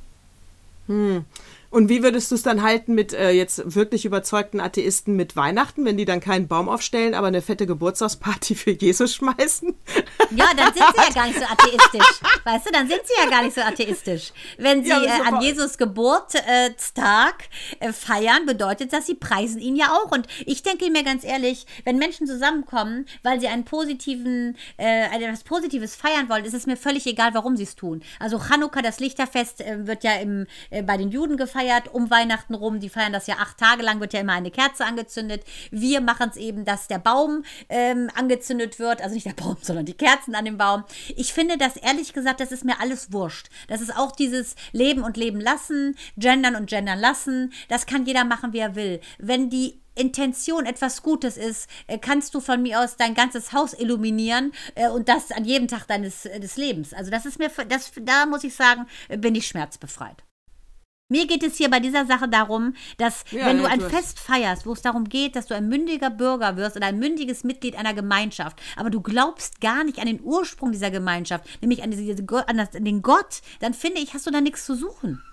[1.71, 5.85] Und wie würdest du es dann halten mit äh, jetzt wirklich überzeugten Atheisten mit Weihnachten,
[5.85, 9.75] wenn die dann keinen Baum aufstellen, aber eine fette Geburtstagsparty für Jesus schmeißen?
[10.31, 12.21] Ja, dann sind sie ja gar nicht so atheistisch.
[12.43, 14.31] Weißt du, dann sind sie ja gar nicht so atheistisch.
[14.57, 17.49] Wenn sie Ja, äh, an Jesus Geburtstag
[17.79, 20.11] äh, feiern, bedeutet das, sie preisen ihn ja auch.
[20.11, 25.43] Und ich denke mir ganz ehrlich, wenn Menschen zusammenkommen, weil sie einen positiven, äh, etwas
[25.43, 28.01] Positives feiern wollen, ist es mir völlig egal, warum sie es tun.
[28.19, 31.58] Also Chanukka, das Lichterfest, äh, wird ja im, äh, bei den Juden gefeiert,
[31.91, 32.79] um Weihnachten rum.
[32.79, 35.43] Die feiern das ja acht Tage lang, wird ja immer eine Kerze angezündet.
[35.71, 39.01] Wir machen es eben, dass der Baum ähm, angezündet wird.
[39.01, 40.83] Also nicht der Baum, sondern die Kerzen an dem Baum.
[41.15, 43.49] Ich finde das ehrlich gesagt, das ist mir alles wurscht.
[43.67, 47.53] Das ist auch dieses Leben und Leben lassen, gendern und gendern lassen.
[47.67, 49.01] Das kann jeder machen, wie er will.
[49.17, 53.73] Wenn die Intention etwas Gutes ist, äh, kannst du von mir aus dein ganzes Haus
[53.73, 56.93] illuminieren äh, und das an jedem Tag deines äh, des Lebens.
[56.93, 60.23] Also das ist mir, das, da muss ich sagen, bin ich schmerzbefreit.
[61.11, 63.89] Mir geht es hier bei dieser Sache darum, dass Ja, wenn du ja, ein du
[63.89, 67.43] Fest feierst, wo es darum geht, dass du ein mündiger Bürger wirst oder ein mündiges
[67.43, 71.89] Mitglied einer Gemeinschaft, aber du glaubst gar nicht an den Ursprung dieser Gemeinschaft, nämlich an,
[71.89, 72.15] diese,
[72.47, 75.23] an, das, an den Gott, dann finde ich, hast du da nichts zu suchen.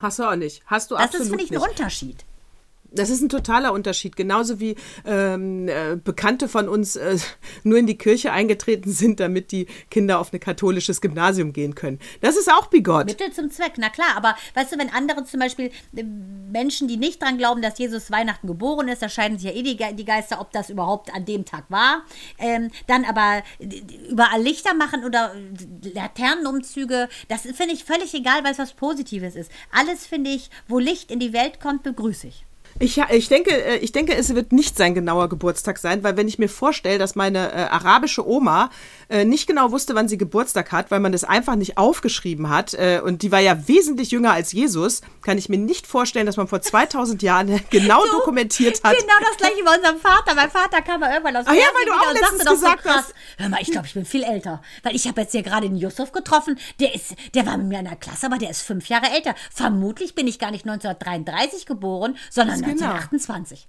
[0.00, 0.62] Hast du auch nicht.
[0.64, 2.24] Hast du Das absolut ist, finde ich, ein Unterschied.
[2.90, 4.16] Das ist ein totaler Unterschied.
[4.16, 4.74] Genauso wie
[5.04, 7.18] ähm, äh, Bekannte von uns äh,
[7.62, 11.98] nur in die Kirche eingetreten sind, damit die Kinder auf ein katholisches Gymnasium gehen können.
[12.20, 13.06] Das ist auch bigott.
[13.06, 16.96] Mittel zum Zweck, na klar, aber weißt du, wenn andere zum Beispiel äh, Menschen, die
[16.96, 19.92] nicht dran glauben, dass Jesus Weihnachten geboren ist, da scheiden sich ja eh die, Ge-
[19.94, 22.04] die Geister, ob das überhaupt an dem Tag war,
[22.38, 23.42] ähm, dann aber
[24.10, 29.36] überall Lichter machen oder äh, Laternenumzüge, das finde ich völlig egal, weil es was Positives
[29.36, 29.50] ist.
[29.72, 32.44] Alles finde ich, wo Licht in die Welt kommt, begrüße ich.
[32.80, 36.28] Ich, ich, denke, äh, ich denke, es wird nicht sein genauer Geburtstag sein, weil wenn
[36.28, 38.70] ich mir vorstelle, dass meine äh, arabische Oma
[39.08, 42.74] äh, nicht genau wusste, wann sie Geburtstag hat, weil man das einfach nicht aufgeschrieben hat,
[42.74, 46.36] äh, und die war ja wesentlich jünger als Jesus, kann ich mir nicht vorstellen, dass
[46.36, 48.96] man vor 2000 Jahren genau dokumentiert hat.
[48.96, 50.34] Genau das gleiche bei unserem Vater.
[50.34, 52.82] Mein Vater kam mal irgendwann aus Ah ja, weil du auch und letztens sagte gesagt
[52.82, 53.14] so krass, hast.
[53.38, 54.62] Hör mal, ich glaube, ich bin viel älter.
[54.82, 56.58] Weil ich habe jetzt hier gerade den Yusuf getroffen.
[56.80, 59.34] Der ist, der war mit mir in der Klasse, aber der ist fünf Jahre älter.
[59.52, 62.92] Vermutlich bin ich gar nicht 1933 geboren, sondern Genau.
[62.92, 63.68] 1928.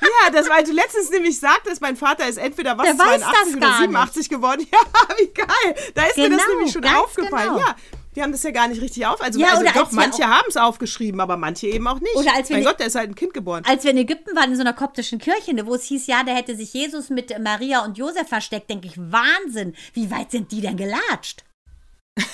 [0.00, 3.32] Ja, das, weil du letztens nämlich sagtest, mein Vater ist entweder was Der weiß 82
[3.44, 4.66] das oder gar 87 geworden.
[4.72, 4.78] Ja,
[5.18, 5.92] wie geil.
[5.94, 7.54] Da ist mir das Genau, nämlich schon aufgefallen.
[7.54, 7.58] genau.
[7.58, 7.76] Ja,
[8.14, 9.20] die haben das ja gar nicht richtig auf.
[9.20, 12.14] Also, Ja, also doch, manche haben es aufgeschrieben, aber manche eben auch nicht.
[12.14, 13.62] Oder als wir mein ne- Gott, der ist halt ein Kind geboren.
[13.66, 16.32] Als wir in Ägypten waren, in so einer koptischen Kirche, wo es hieß, ja, da
[16.32, 19.74] hätte sich Jesus mit Maria und Josef versteckt, denke ich, Wahnsinn.
[19.92, 21.44] Wie weit sind die denn gelatscht?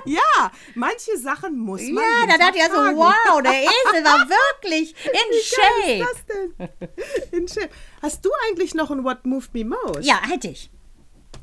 [0.06, 2.02] Ja, manche Sachen muss man.
[2.04, 2.96] Ja, da dachte ich also, hinterfragen.
[3.28, 5.92] wow, der Esel war wirklich in Wie geil Shape.
[5.92, 6.26] ist das
[7.30, 7.38] denn?
[7.40, 7.70] In Shape.
[8.02, 10.02] Hast du eigentlich noch ein What Moved Me Most?
[10.04, 10.70] Ja, hätte ich.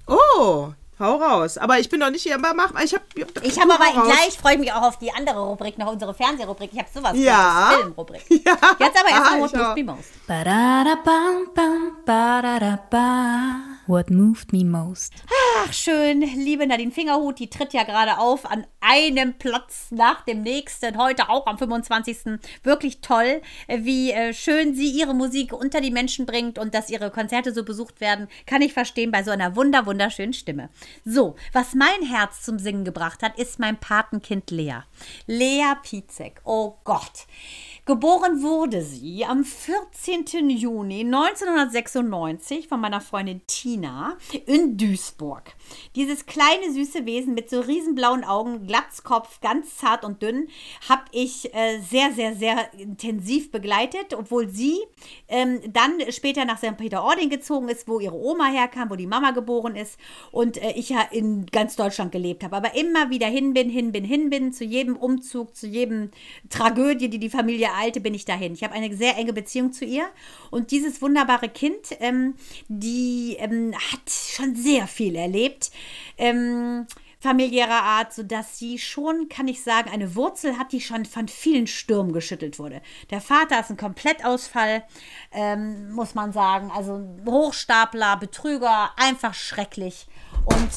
[0.08, 1.58] Oh, hau raus.
[1.58, 2.36] Aber ich bin noch nicht hier.
[2.36, 3.03] Aber mach, ich habe
[3.43, 6.70] Ich habe aber gleich, freue ich mich auch auf die andere Rubrik, noch unsere Fernsehrubrik.
[6.74, 7.74] Ich habe sowas Ja.
[7.78, 8.24] Filmrubrik.
[8.30, 8.58] Ja.
[8.80, 9.76] Jetzt aber erstmal Ah, What Moved.
[9.76, 10.28] Me Most.
[10.28, 13.76] Ba-da-da-bam, bam, ba-da-da-ba.
[13.88, 15.14] What moved me most?
[15.60, 20.42] Ach, schön, liebe Nadine Fingerhut, die tritt ja gerade auf an einem Platz nach dem
[20.42, 22.38] nächsten, heute auch am 25.
[22.64, 26.90] Wirklich toll, äh, wie äh, schön sie ihre Musik unter die Menschen bringt und dass
[26.90, 30.70] ihre Konzerte so besucht werden, kann ich verstehen bei so einer wunder, wunderschönen Stimme.
[31.06, 34.82] So, was mein Herz zum Singen gebracht hat, ist mein Patenkind Lea.
[35.28, 37.26] Lea Pizek, oh Gott.
[37.88, 40.50] Geboren wurde sie am 14.
[40.50, 45.54] Juni 1996 von meiner Freundin Tina in Duisburg.
[45.96, 50.50] Dieses kleine süße Wesen mit so riesenblauen Augen, Glatzkopf, ganz zart und dünn,
[50.90, 54.80] habe ich äh, sehr, sehr, sehr intensiv begleitet, obwohl sie
[55.30, 56.76] ähm, dann später nach St.
[56.76, 59.98] Peter-Ording gezogen ist, wo ihre Oma herkam, wo die Mama geboren ist
[60.34, 62.58] und äh, ich ja in ganz Deutschland gelebt habe.
[62.58, 66.12] Aber immer wieder hin bin, hin bin, hin bin, zu jedem Umzug, zu jedem
[66.50, 68.53] Tragödie, die die Familie eilte, bin ich dahin.
[68.53, 70.07] Ich habe eine sehr enge Beziehung zu ihr
[70.51, 72.36] und dieses wunderbare Kind, ähm,
[72.67, 75.71] die ähm, hat schon sehr viel erlebt.
[76.17, 76.88] Ähm,
[77.19, 81.67] familiärer Art, sodass sie schon, kann ich sagen, eine Wurzel hat, die schon von vielen
[81.67, 82.82] Stürmen geschüttelt wurde.
[83.09, 84.84] Der Vater ist ein Komplettausfall,
[85.32, 86.71] ähm, muss man sagen.
[86.73, 90.07] Also Hochstapler, Betrüger, einfach schrecklich.
[90.45, 90.69] Und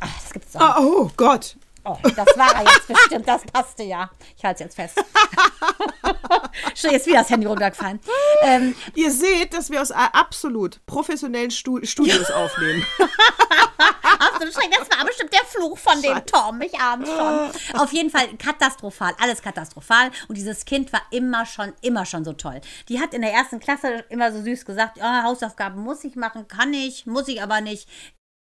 [0.00, 0.60] ach, das gibt's doch.
[0.60, 0.68] nicht.
[0.68, 1.56] Ah, oh Gott.
[1.88, 4.10] Oh, das war er jetzt bestimmt, das passte ja.
[4.36, 5.04] Ich halte es jetzt fest.
[6.74, 8.00] Schon jetzt wieder das Handy runtergefallen.
[8.42, 12.84] Ähm, Ihr seht, dass wir aus absolut professionellen Stu Studios aufnehmen.
[14.38, 16.60] Das war bestimmt der Fluch von dem Tom.
[16.60, 17.80] Ich ahne schon.
[17.80, 19.14] Auf jeden Fall katastrophal.
[19.20, 20.10] Alles katastrophal.
[20.28, 22.60] Und dieses Kind war immer schon, immer schon so toll.
[22.88, 26.48] Die hat in der ersten Klasse immer so süß gesagt, ja, Hausaufgaben muss ich machen,
[26.48, 27.88] kann ich, muss ich aber nicht.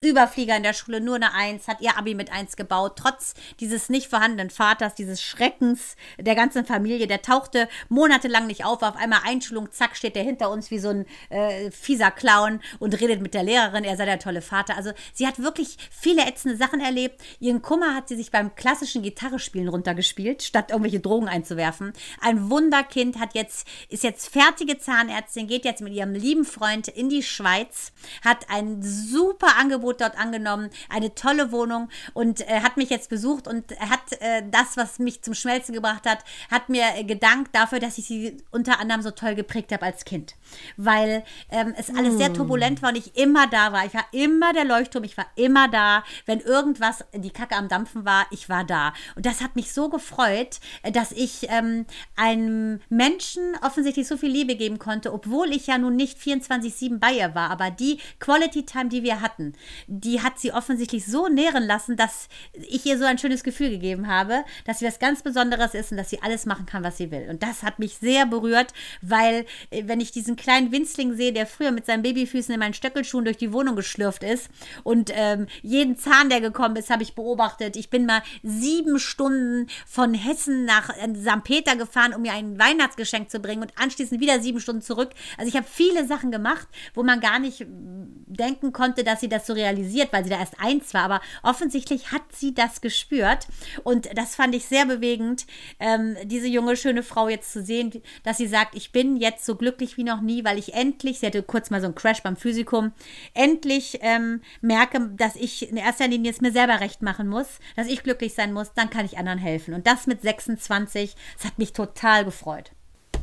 [0.04, 3.88] Überflieger in der Schule, nur eine Eins, hat ihr Abi mit Eins gebaut, trotz dieses
[3.88, 7.06] nicht vorhandenen Vaters, dieses Schreckens der ganzen Familie.
[7.06, 10.90] Der tauchte monatelang nicht auf, auf einmal Einschulung, zack, steht der hinter uns wie so
[10.90, 14.76] ein äh, fieser Clown und redet mit der Lehrerin, er sei der tolle Vater.
[14.76, 17.22] Also sie hat wirklich viele ätzende Sachen erlebt.
[17.40, 21.94] Ihren Kummer hat sie sich beim klassischen Gitarrespielen runtergespielt, statt irgendwelche Drogen einzuwerfen.
[22.22, 27.08] Ein Wunderkind hat jetzt, ist jetzt fertige Zahnärztin, geht jetzt mit ihrem lieben Freund in
[27.08, 27.92] die Schweiz,
[28.24, 33.48] hat ein super Angebot dort angenommen, eine tolle Wohnung und äh, hat mich jetzt besucht
[33.48, 36.20] und hat äh, das, was mich zum Schmelzen gebracht hat,
[36.50, 40.06] hat mir äh, gedankt dafür, dass ich sie unter anderem so toll geprägt habe als
[40.06, 40.36] Kind.
[40.78, 43.86] Weil ähm, es alles sehr turbulent war und ich immer da war.
[43.86, 46.04] Ich war immer der Leuchtturm, ich war immer da.
[46.26, 48.94] Wenn irgendwas, die Kacke am Dampfen war, ich war da.
[49.16, 51.86] Und das hat mich so gefreut, äh, dass ich ähm,
[52.16, 57.14] einem Menschen offensichtlich so viel Liebe geben konnte, obwohl ich ja nun nicht 24-7 bei
[57.14, 57.50] ihr war.
[57.50, 59.54] Aber die Quality Time, die wir hatten,
[59.88, 64.08] die hat sie offensichtlich so nähren lassen, dass ich ihr so ein schönes Gefühl gegeben
[64.08, 67.12] habe, dass sie was ganz Besonderes ist und dass sie alles machen kann, was sie
[67.12, 67.28] will.
[67.30, 71.46] Und das hat mich sehr berührt, weil äh, wenn ich diesen kleinen Winzling sehe, der
[71.46, 74.50] früher mit seinen Babyfüßen in meinen Stöckelschuhen durch die Wohnung geschlürft ist
[74.84, 77.76] und ähm, jeden Zahn, der gekommen ist, habe ich beobachtet.
[77.76, 81.44] Ich bin mal sieben Stunden von Hessen nach äh, St.
[81.44, 85.12] Peter gefahren, um mir ein Weihnachtsgeschenk zu bringen und anschließend wieder sieben Stunden zurück.
[85.38, 89.48] Also ich habe viele Sachen gemacht, wo man gar nicht denken konnte, dass sie das
[89.48, 89.71] so realisiert,
[90.12, 91.04] weil sie da erst eins war.
[91.04, 93.48] Aber offensichtlich hat sie das gespürt.
[93.84, 95.46] Und das fand ich sehr bewegend,
[95.80, 97.92] ähm, diese junge, schöne Frau jetzt zu sehen,
[98.24, 101.26] dass sie sagt, ich bin jetzt so glücklich wie noch nie, weil ich endlich, sie
[101.28, 102.92] hatte kurz mal so einen Crash beim Physikum,
[103.34, 107.88] endlich ähm, merke, dass ich in erster Linie es mir selber recht machen muss, dass
[107.88, 109.74] ich glücklich sein muss, dann kann ich anderen helfen.
[109.74, 112.72] Und das mit 26, das hat mich total gefreut.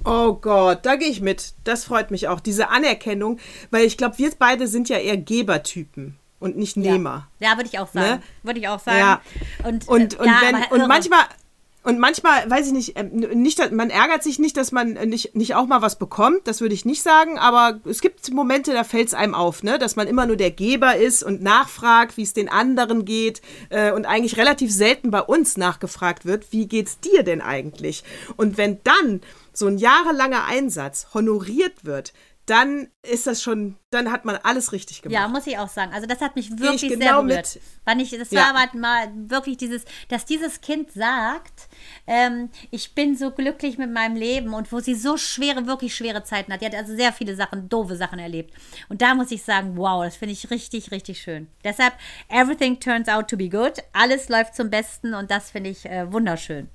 [0.05, 1.55] Oh Gott, da gehe ich mit.
[1.65, 2.41] Das freut mich auch.
[2.41, 3.39] Diese Anerkennung,
[3.71, 7.29] weil ich glaube, wir beide sind ja eher Gebertypen und nicht Nehmer.
[7.41, 8.17] Ja, würde ich auch sagen.
[8.17, 8.23] Ne?
[8.43, 8.99] Würde ich auch sagen.
[8.99, 9.21] Ja.
[9.65, 10.89] Und, Und, äh, und, ja, wenn, und irre.
[10.89, 11.21] manchmal.
[11.85, 13.11] Und manchmal, weiß ich nicht, ähm,
[13.41, 16.75] nicht, man ärgert sich nicht, dass man nicht, nicht auch mal was bekommt, das würde
[16.75, 19.79] ich nicht sagen, aber es gibt Momente, da fällt es einem auf, ne?
[19.79, 23.93] dass man immer nur der Geber ist und nachfragt, wie es den anderen geht äh,
[23.93, 28.03] und eigentlich relativ selten bei uns nachgefragt wird, wie geht's dir denn eigentlich?
[28.37, 29.23] Und wenn dann
[29.55, 32.13] so ein jahrelanger Einsatz honoriert wird,
[32.49, 35.15] dann ist das schon, dann hat man alles richtig gemacht.
[35.21, 35.93] Ja, muss ich auch sagen.
[35.93, 37.55] Also das hat mich ich wirklich sehr genau berührt.
[37.55, 37.63] mit.
[37.85, 38.55] Wann ich, das Ja.
[38.55, 41.69] war mal wirklich dieses, dass dieses Kind sagt,
[42.07, 46.25] ähm, ich bin so glücklich mit meinem Leben und wo sie so schwere, wirklich schwere
[46.25, 46.61] Zeiten hat.
[46.63, 48.55] Die hat also sehr viele Sachen, doofe Sachen erlebt.
[48.89, 51.49] Und da muss ich sagen, wow, das finde ich richtig, richtig schön.
[51.65, 51.95] Deshalb,
[52.29, 53.75] everything turns out to be good.
[53.93, 56.69] Alles läuft zum Besten und das finde ich äh, wunderschön.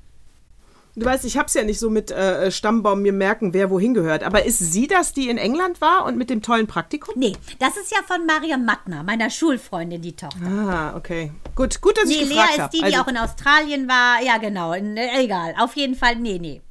[0.96, 4.24] Du weißt, ich hab's ja nicht so mit äh, Stammbaum mir merken, wer wohin gehört.
[4.24, 7.16] Aber ist sie das, die in England war und mit dem tollen Praktikum?
[7.18, 10.46] Nee, das ist ja von Maria Mattner, meiner Schulfreundin, die Tochter.
[10.46, 11.32] Ah, okay.
[11.56, 12.72] Gut, gut, dass Nee, ich Lea gefragt ist habe.
[12.74, 14.22] die, die Also, auch in Australien war.
[14.24, 14.74] Ja, genau.
[14.74, 15.56] Äh, Egal.
[15.58, 16.62] Auf jeden Fall, nee, nee.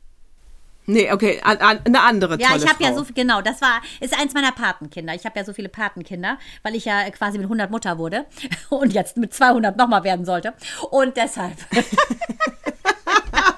[0.87, 3.61] nee, okay, an, an, eine andere Ja, tolle ich habe ja so viel, genau, das
[3.61, 5.16] war, ist eins meiner Patenkinder.
[5.16, 8.27] Ich habe ja so viele Patenkinder, weil ich ja quasi mit 100 Mutter wurde
[8.70, 10.55] und jetzt mit 200 nochmal werden sollte.
[10.91, 11.57] Und deshalb.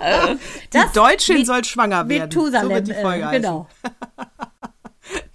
[0.72, 2.30] Die Deutschin soll schwanger werden.
[2.30, 3.68] so Methusalem, wird die Folge äh, genau.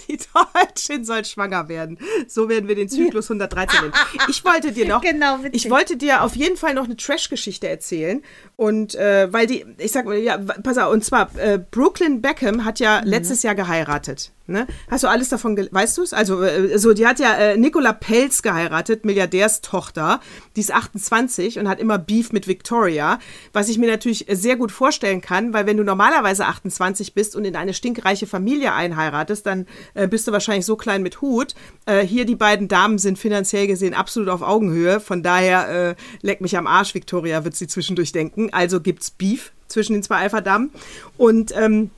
[0.10, 2.00] Die Deutschin soll schwanger werden.
[2.28, 3.94] So werden wir den Zyklus 113 nennen.
[4.28, 8.22] Ich wollte dir noch, Genau, ich wollte dir auf jeden Fall noch eine Trash-Geschichte erzählen.
[8.56, 12.66] Und äh, weil die, ich sag mal, ja, pass auf, und zwar, äh, Brooklyn Beckham
[12.66, 13.08] hat ja Mhm.
[13.08, 14.32] letztes Jahr geheiratet.
[14.48, 14.66] Ne?
[14.90, 16.12] Hast du alles davon, weißt du es?
[16.12, 20.20] Also, äh, so, die hat ja äh, Nicola Pelz geheiratet, Milliardärstochter.
[20.56, 23.20] Die ist 28 und hat immer Beef mit Victoria.
[23.54, 27.46] Was ich mir natürlich sehr gut vorstellen kann, weil wenn du normalerweise 28 bist und
[27.46, 29.68] in eine stinkreiche Familie einheiratest, dann
[30.00, 31.56] äh, bist du wahrscheinlich so klein mit Hut.
[31.86, 35.00] Äh, hier die beiden Damen sind finanziell gesehen absolut auf Augenhöhe.
[35.00, 38.50] Von daher, äh, leck mich am Arsch, Victoria, wird sie zwischendurch denken.
[38.52, 40.72] Also gibt's Beef zwischen den zwei Alpha-Damen.
[41.18, 41.92] Und ähm,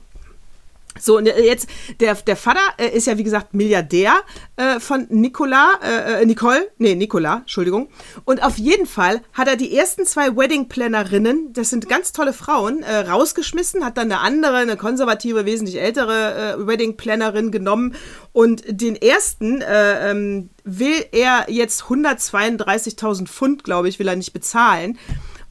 [1.00, 1.68] so, und jetzt,
[2.00, 4.14] der, der Vater äh, ist ja, wie gesagt, Milliardär
[4.56, 7.88] äh, von Nicola, äh, äh, Nicole, nee, Nicola, Entschuldigung.
[8.24, 12.82] Und auf jeden Fall hat er die ersten zwei Wedding-Plannerinnen, das sind ganz tolle Frauen,
[12.82, 17.94] äh, rausgeschmissen, hat dann eine andere, eine konservative, wesentlich ältere äh, Wedding-Plannerin genommen
[18.32, 24.32] und den ersten äh, ähm, will er jetzt 132.000 Pfund, glaube ich, will er nicht
[24.32, 24.98] bezahlen.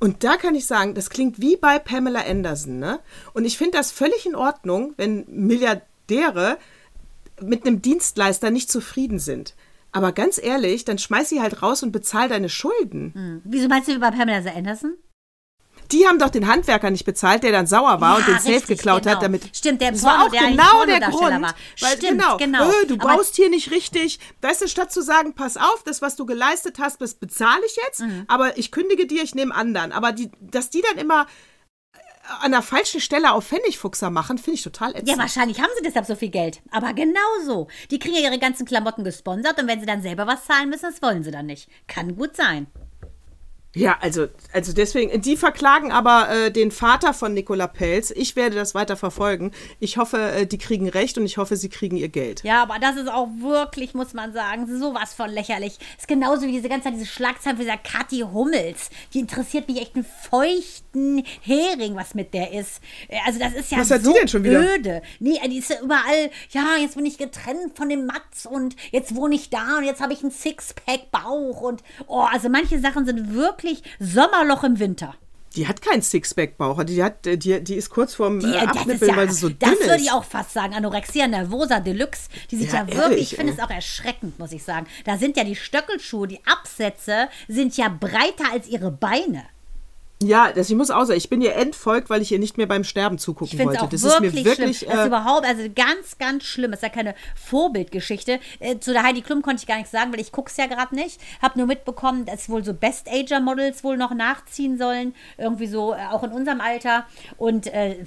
[0.01, 2.99] Und da kann ich sagen, das klingt wie bei Pamela Anderson, ne?
[3.33, 6.57] Und ich finde das völlig in Ordnung, wenn Milliardäre
[7.39, 9.53] mit einem Dienstleister nicht zufrieden sind.
[9.91, 13.41] Aber ganz ehrlich, dann schmeiß sie halt raus und bezahl deine Schulden.
[13.43, 14.95] Wieso meinst du bei Pamela Anderson?
[15.91, 18.77] Die haben doch den Handwerker nicht bezahlt, der dann sauer war und den Safe richtig,
[18.77, 19.15] geklaut genau.
[19.15, 19.55] hat, damit.
[19.55, 21.41] Stimmt, der das war auch der genau der Grund.
[21.41, 21.53] war.
[21.79, 22.69] Weil, Stimmt, genau, genau.
[22.69, 24.19] Äh, du Aber- baust hier nicht richtig.
[24.41, 27.75] Weißt du, statt zu sagen, pass auf, das, was du geleistet hast, das bezahle ich
[27.85, 28.25] jetzt, Mhm.
[28.27, 29.91] aber ich kündige dir, ich nehme anderen.
[29.91, 31.27] Aber die, dass die dann immer
[31.93, 31.97] äh,
[32.41, 35.09] an der falschen Stelle auf Pfennigfuchser machen, finde ich total ätzend.
[35.09, 36.61] Ja, wahrscheinlich haben sie deshalb so viel Geld.
[36.71, 37.67] Aber genau so.
[37.89, 40.85] Die kriegen ja ihre ganzen Klamotten gesponsert und wenn sie dann selber was zahlen müssen,
[40.91, 41.67] das wollen sie dann nicht.
[41.87, 42.67] Kann gut sein.
[43.74, 48.11] Ja, also, also deswegen, die verklagen aber äh, den Vater von Nicola Pelz.
[48.11, 49.51] Ich werde das weiter verfolgen.
[49.80, 52.43] Ich hoffe, äh, die kriegen recht und ich hoffe, sie kriegen ihr Geld.
[52.43, 55.78] Ja, aber das ist auch wirklich, muss man sagen, sowas von lächerlich.
[55.97, 58.89] Ist genauso wie diese ganze Zeit diese Schlagzeilen für dieser Kathi Hummels.
[59.13, 62.82] Die interessiert mich echt einen feuchten Hering, was mit der ist.
[63.07, 64.59] Äh, Also das ist ja Was hat so die denn schon wieder?
[64.76, 65.01] öde.
[65.19, 69.15] Nee, die ist ja überall, ja, jetzt bin ich getrennt von dem Mats und jetzt
[69.15, 73.34] wohne ich da und jetzt habe ich einen Sixpack-Bauch und, oh, also manche Sachen sind
[73.34, 73.61] wirklich
[73.99, 75.16] Sommerloch im Winter.
[75.55, 76.84] Die hat keinen Sixpack-Bauch.
[76.86, 79.18] Die, hat, äh, die, die ist kurz vorm Die, äh, äh, das ist Abnippeln, ja,
[79.18, 80.03] weil sie so dünn das würde ist.
[80.03, 80.74] ich auch fast sagen.
[80.74, 82.30] Anorexia nervosa deluxe.
[82.49, 84.88] Die sind ja, Ja, wirklich, ehrlich, ich finde es auch erschreckend, muss ich sagen.
[85.03, 89.43] Da sind ja die Stöckelschuhe, die Absätze sind ja breiter als ihre Beine.
[90.24, 92.67] Ja, das, ich muss auch sagen, ich bin ihr entfolgt, weil ich ihr nicht mehr
[92.67, 93.82] beim Sterben Ich zugucken es wollte.
[93.82, 94.78] auch Das wirklich, ist mir wirklich.
[94.78, 94.89] schlimm.
[94.89, 96.72] Das ist Äh, überhaupt, also ganz, ganz schlimm.
[96.72, 98.39] Das ist ja keine Vorbildgeschichte.
[98.59, 100.67] Äh, zu der Heidi Klum konnte ich gar nichts sagen, weil ich gucke es ja
[100.67, 101.19] gerade nicht.
[101.41, 105.15] Habe nur mitbekommen, dass wohl so Best-Ager-Models wohl noch nachziehen sollen.
[105.38, 107.05] Irgendwie so, äh, auch in unserem Alter.
[107.38, 108.03] Und äh,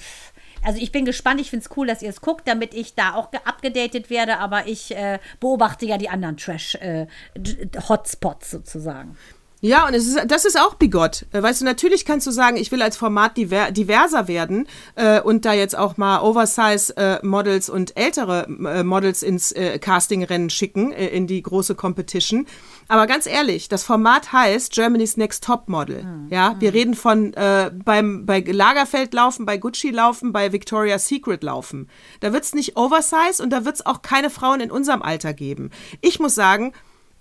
[0.62, 3.14] also ich bin gespannt, ich finde es cool, dass ihr es guckt, damit ich da
[3.14, 9.18] auch ge- abgedatet werde, aber ich äh, beobachte ja die anderen Trash-Hotspots sozusagen.
[9.64, 11.24] Ja, und es ist, das ist auch bigott.
[11.32, 15.22] Äh, Weißt du, natürlich kannst du sagen, ich will als Format diver, diverser werden äh,
[15.22, 21.06] und da jetzt auch mal Oversize-Models und ältere äh, Models ins äh, Castingrennen schicken, äh,
[21.06, 22.46] in die große Competition.
[22.88, 26.04] Aber ganz ehrlich, das Format heißt Germany's Next Top Model.
[26.28, 31.42] Ja, wir reden von äh, beim bei Lagerfeld laufen, bei Gucci laufen, bei Victoria's Secret
[31.42, 31.88] laufen.
[32.20, 35.70] Da wird's nicht Oversize und da wird's auch keine Frauen in unserem Alter geben.
[36.02, 36.74] Ich muss sagen,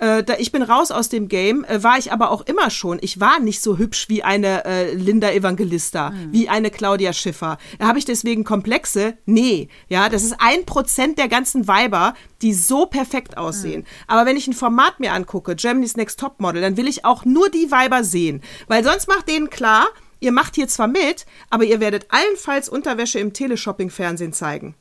[0.04, 2.97] äh, da, ich bin raus aus dem Game, äh, war ich aber auch immer schon.
[3.01, 7.58] Ich war nicht so hübsch wie eine äh, Linda Evangelista, wie eine Claudia Schiffer.
[7.80, 9.18] Habe ich deswegen Komplexe?
[9.26, 9.70] Nee.
[9.88, 13.86] Ja, das ist ein Prozent der ganzen Weiber, die so perfekt aussehen.
[14.08, 17.24] Aber wenn ich ein Format mir angucke, Germany's Next Top Model, dann will ich auch
[17.24, 18.41] nur die Weiber sehen.
[18.68, 19.88] Weil sonst macht denen klar,
[20.20, 24.76] ihr macht hier zwar mit, aber ihr werdet allenfalls Unterwäsche im Teleshopping-Fernsehen zeigen.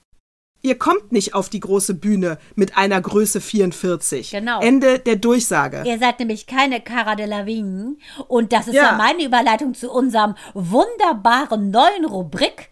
[0.64, 4.30] Ihr kommt nicht auf die große Bühne mit einer Größe 44.
[4.30, 4.60] Genau.
[4.60, 5.82] Ende der Durchsage.
[5.84, 7.96] Ihr seid nämlich keine Cara Delevingne.
[8.28, 8.92] Und das ist ja.
[8.92, 8.96] Ja.
[8.96, 12.70] meine Überleitung zu unserem wunderbaren neuen Rubrik.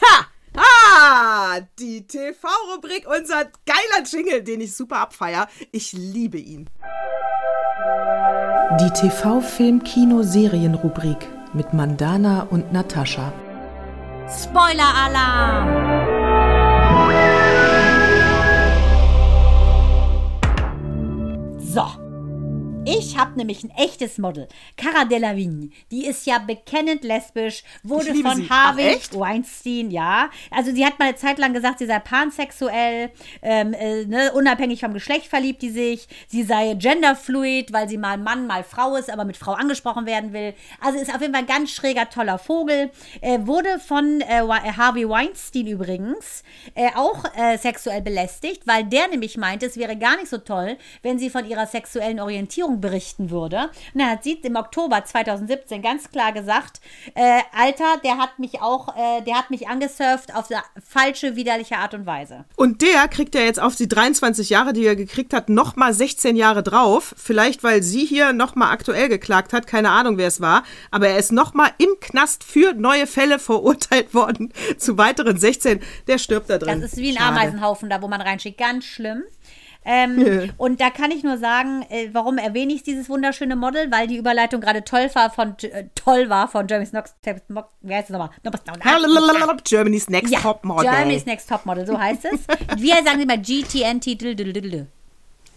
[0.00, 0.26] Ha!
[0.56, 5.48] Ah, die TV-Rubrik, unser geiler Jingle, den ich super abfeier.
[5.72, 6.70] Ich liebe ihn.
[8.80, 13.32] Die TV-Film-Kino-Serien-Rubrik mit Mandana und Natascha.
[14.28, 16.13] Spoiler-Alarm!
[21.74, 22.03] So.
[22.86, 24.46] Ich habe nämlich ein echtes Model.
[24.76, 25.70] Cara Delevingne.
[25.90, 28.46] Die ist ja bekennend lesbisch, wurde von sie.
[28.50, 29.18] Ach, Harvey echt?
[29.18, 30.28] Weinstein, ja.
[30.50, 33.10] Also sie hat mal eine Zeit lang gesagt, sie sei pansexuell,
[33.42, 36.08] ähm, äh, ne, unabhängig vom Geschlecht verliebt die sich.
[36.28, 40.32] Sie sei genderfluid, weil sie mal Mann, mal Frau ist, aber mit Frau angesprochen werden
[40.32, 40.54] will.
[40.80, 42.90] Also ist auf jeden Fall ein ganz schräger, toller Vogel.
[43.22, 46.42] Äh, wurde von äh, Wa- Harvey Weinstein übrigens
[46.74, 50.76] äh, auch äh, sexuell belästigt, weil der nämlich meinte, es wäre gar nicht so toll,
[51.02, 53.70] wenn sie von ihrer sexuellen Orientierung berichten würde.
[53.92, 56.80] Und dann hat sie im Oktober 2017 ganz klar gesagt,
[57.14, 61.76] äh, Alter, der hat mich auch, äh, der hat mich angesurft auf eine falsche, widerliche
[61.76, 62.44] Art und Weise.
[62.56, 66.36] Und der kriegt ja jetzt auf die 23 Jahre, die er gekriegt hat, nochmal 16
[66.36, 67.14] Jahre drauf.
[67.16, 69.66] Vielleicht, weil sie hier nochmal aktuell geklagt hat.
[69.66, 70.64] Keine Ahnung, wer es war.
[70.90, 74.52] Aber er ist nochmal im Knast für neue Fälle verurteilt worden.
[74.78, 75.80] Zu weiteren 16.
[76.06, 76.80] Der stirbt da drin.
[76.80, 77.36] Das ist wie ein Schade.
[77.36, 78.58] Ameisenhaufen da, wo man reinschickt.
[78.58, 79.22] Ganz schlimm.
[79.84, 83.90] Ähm, und da kann ich nur sagen, äh, warum erwähne ich dieses wunderschöne Model?
[83.90, 87.16] Weil die Überleitung gerade toll war von äh, toll war von Jeremy's Next
[87.80, 88.30] Wie heißt es nochmal?
[89.64, 90.90] Germany's Next Ja, Top Model.
[90.90, 92.46] Germany's Next Top Model, so heißt es.
[92.76, 94.04] Wir sagen immer GTNT.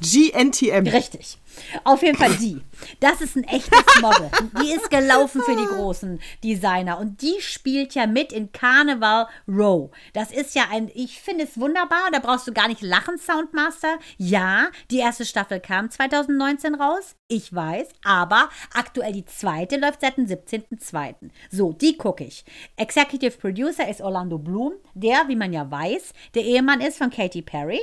[0.01, 0.87] GNTM.
[0.87, 1.37] Richtig.
[1.83, 2.61] Auf jeden Fall die.
[2.99, 4.29] Das ist ein echtes Model.
[4.61, 6.99] Die ist gelaufen für die großen Designer.
[6.99, 9.89] Und die spielt ja mit in Carnival Row.
[10.13, 12.11] Das ist ja ein, ich finde es wunderbar.
[12.11, 13.97] Da brauchst du gar nicht lachen, Soundmaster.
[14.17, 17.15] Ja, die erste Staffel kam 2019 raus.
[17.27, 17.87] Ich weiß.
[18.03, 21.15] Aber aktuell die zweite läuft seit dem 17.02.
[21.49, 22.45] So, die gucke ich.
[22.75, 24.73] Executive Producer ist Orlando Bloom.
[24.93, 27.81] Der, wie man ja weiß, der Ehemann ist von Katy Perry.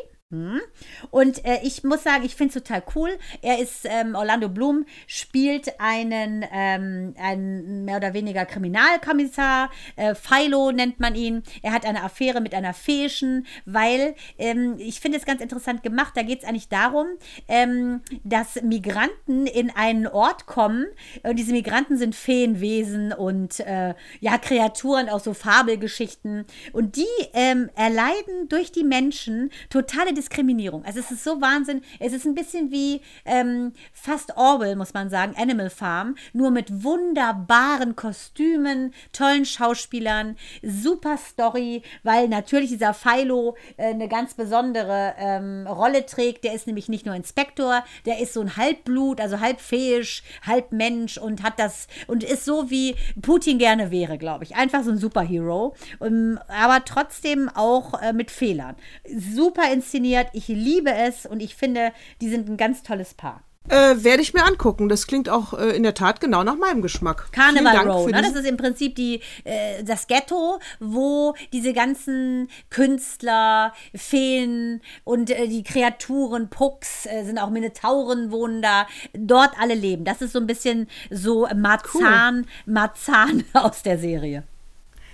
[1.11, 3.11] Und äh, ich muss sagen, ich finde es total cool.
[3.43, 9.71] Er ist, ähm, Orlando Bloom spielt einen, ähm, einen mehr oder weniger Kriminalkommissar.
[9.97, 11.43] Äh, Philo nennt man ihn.
[11.63, 16.13] Er hat eine Affäre mit einer Feischen, weil ähm, ich finde es ganz interessant gemacht.
[16.17, 17.07] Da geht es eigentlich darum,
[17.49, 20.87] ähm, dass Migranten in einen Ort kommen.
[21.23, 26.45] Und diese Migranten sind Feenwesen und äh, ja, Kreaturen aus so Fabelgeschichten.
[26.73, 30.85] Und die ähm, erleiden durch die Menschen totale Diskriminierung.
[30.85, 31.83] Also es ist so Wahnsinn.
[32.01, 36.83] Es ist ein bisschen wie ähm, fast Orwell, muss man sagen, Animal Farm, nur mit
[36.83, 45.67] wunderbaren Kostümen, tollen Schauspielern, super Story, weil natürlich dieser Philo äh, eine ganz besondere ähm,
[45.67, 46.45] Rolle trägt.
[46.45, 50.73] Der ist nämlich nicht nur Inspektor, der ist so ein Halbblut, also halb feisch, halb
[50.73, 54.57] Mensch und hat das und ist so wie Putin gerne wäre, glaube ich.
[54.57, 58.77] Einfach so ein Superhero, ähm, aber trotzdem auch äh, mit Fehlern.
[59.07, 63.43] Super inszeniert, ich liebe es und ich finde, die sind ein ganz tolles Paar.
[63.67, 64.91] Äh, Werde ich mir angucken.
[64.91, 67.33] Das klingt auch äh, in der Tat genau nach meinem Geschmack.
[67.33, 68.21] Carnival Row, ne?
[68.21, 75.49] das ist im Prinzip die, äh, das Ghetto, wo diese ganzen Künstler, Feen und äh,
[75.49, 80.05] die Kreaturen, Pucks, äh, sind auch Minotauren wohnen da, dort alle leben.
[80.05, 84.43] Das ist so ein bisschen so Marzahn, Marzahn aus der Serie.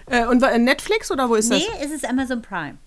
[0.07, 1.87] Äh, und war- Netflix oder wo ist Nee, das?
[1.87, 2.79] es ist Amazon Prime.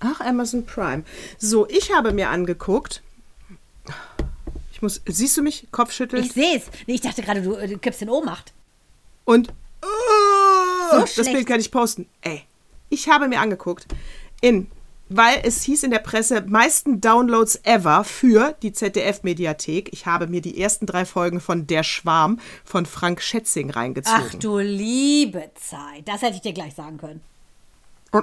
[0.00, 1.04] Ach, Amazon Prime.
[1.38, 3.02] So, ich habe mir angeguckt.
[4.72, 5.66] Ich muss, siehst du mich?
[5.72, 6.22] Kopfschütteln.
[6.22, 6.66] Ich sehe es.
[6.86, 8.52] Nee, ich dachte gerade, du, äh, du kippst in Ohnmacht.
[9.24, 9.86] Und oh,
[10.92, 11.32] das schlecht.
[11.32, 12.06] Bild kann ich posten.
[12.22, 12.44] Ey,
[12.88, 13.86] ich habe mir angeguckt,
[14.40, 14.70] in,
[15.08, 19.92] weil es hieß in der Presse, meisten Downloads ever für die ZDF-Mediathek.
[19.92, 24.22] Ich habe mir die ersten drei Folgen von Der Schwarm von Frank Schätzing reingezogen.
[24.28, 26.06] Ach du liebe Zeit.
[26.06, 27.20] Das hätte ich dir gleich sagen können.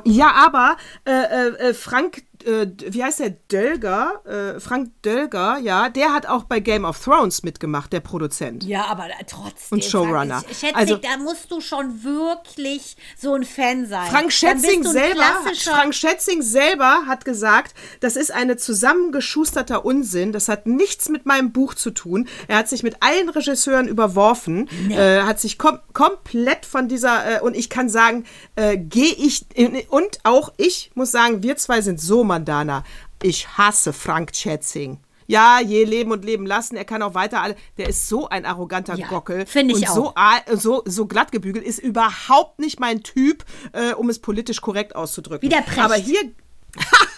[0.04, 3.32] Ja, aber äh, äh, äh, Frank, äh, wie heißt der?
[3.52, 4.22] Dölger?
[4.26, 8.64] Äh, Frank Dölger, ja, der hat auch bei Game of Thrones mitgemacht, der Produzent.
[8.64, 9.78] Ja, aber trotzdem.
[9.78, 10.44] Und Showrunner.
[10.50, 14.10] Ich schätze, Also- da musst du schon wirklich so ein Fan sein.
[14.10, 15.24] Frank Schätzing selber,
[15.64, 20.32] Frank Schätzing selber hat gesagt, das ist eine zusammengeschusterter Unsinn.
[20.32, 22.28] Das hat nichts mit meinem Buch zu tun.
[22.48, 27.42] Er hat sich mit allen Regisseuren überworfen, äh, hat sich kom komplett von dieser äh,
[27.42, 28.26] und ich kann sagen,
[28.56, 29.46] äh, gehe ich
[29.90, 32.84] und auch ich muss sagen, wir zwei sind so Mandana.
[33.24, 35.00] Ich hasse Frank Schätzing.
[35.28, 36.76] Ja, je leben und leben lassen.
[36.76, 37.56] Er kann auch weiter alle.
[37.78, 39.48] Der ist so ein arroganter Ja, Gockel.
[39.48, 40.16] finde ich und so, auch.
[40.16, 44.96] a- so, so glatt gebügelt ist überhaupt nicht mein Typ, äh, um es politisch korrekt
[44.96, 45.42] auszudrücken.
[45.50, 45.80] Wie der Precht.
[45.80, 46.20] Aber hier.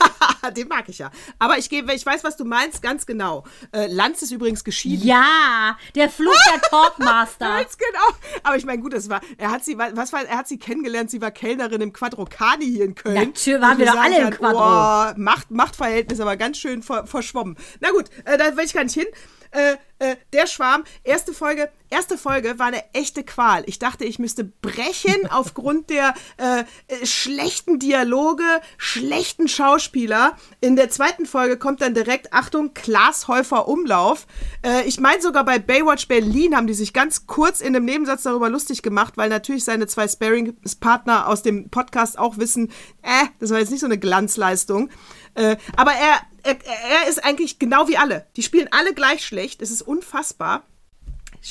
[0.51, 1.11] Den mag ich ja.
[1.39, 3.43] Aber ich gebe, ich weiß, was du meinst, ganz genau.
[3.71, 5.05] Äh, Lanz ist übrigens geschieden.
[5.05, 7.57] Ja, der Fluch der Talkmaster.
[7.57, 8.17] Ganz genau.
[8.43, 11.09] Aber ich meine, gut, das war, er hat sie, was war, er hat sie kennengelernt,
[11.09, 13.15] sie war Kellnerin im Quadrocani hier in Köln.
[13.15, 14.57] Natürlich waren wir doch alle im Quadro.
[14.59, 17.57] Oh, Macht, Machtverhältnis aber ganz schön ver, verschwommen.
[17.79, 19.07] Na gut, äh, da will ich gar nicht hin.
[19.51, 23.63] Äh, äh, der Schwarm, erste Folge, erste Folge war eine echte Qual.
[23.65, 28.43] Ich dachte, ich müsste brechen aufgrund der äh, äh, schlechten Dialoge,
[28.77, 30.37] schlechten Schauspieler.
[30.61, 34.27] In der zweiten Folge kommt dann direkt, Achtung, Klaas Häufer Umlauf.
[34.63, 38.23] Äh, ich meine sogar bei Baywatch Berlin haben die sich ganz kurz in einem Nebensatz
[38.23, 42.69] darüber lustig gemacht, weil natürlich seine zwei Sparring-Partner aus dem Podcast auch wissen,
[43.01, 44.89] äh, das war jetzt nicht so eine Glanzleistung.
[45.33, 46.57] Äh, aber er, er,
[47.03, 48.25] er ist eigentlich genau wie alle.
[48.35, 49.61] Die spielen alle gleich schlecht.
[49.61, 50.65] Es ist unfassbar.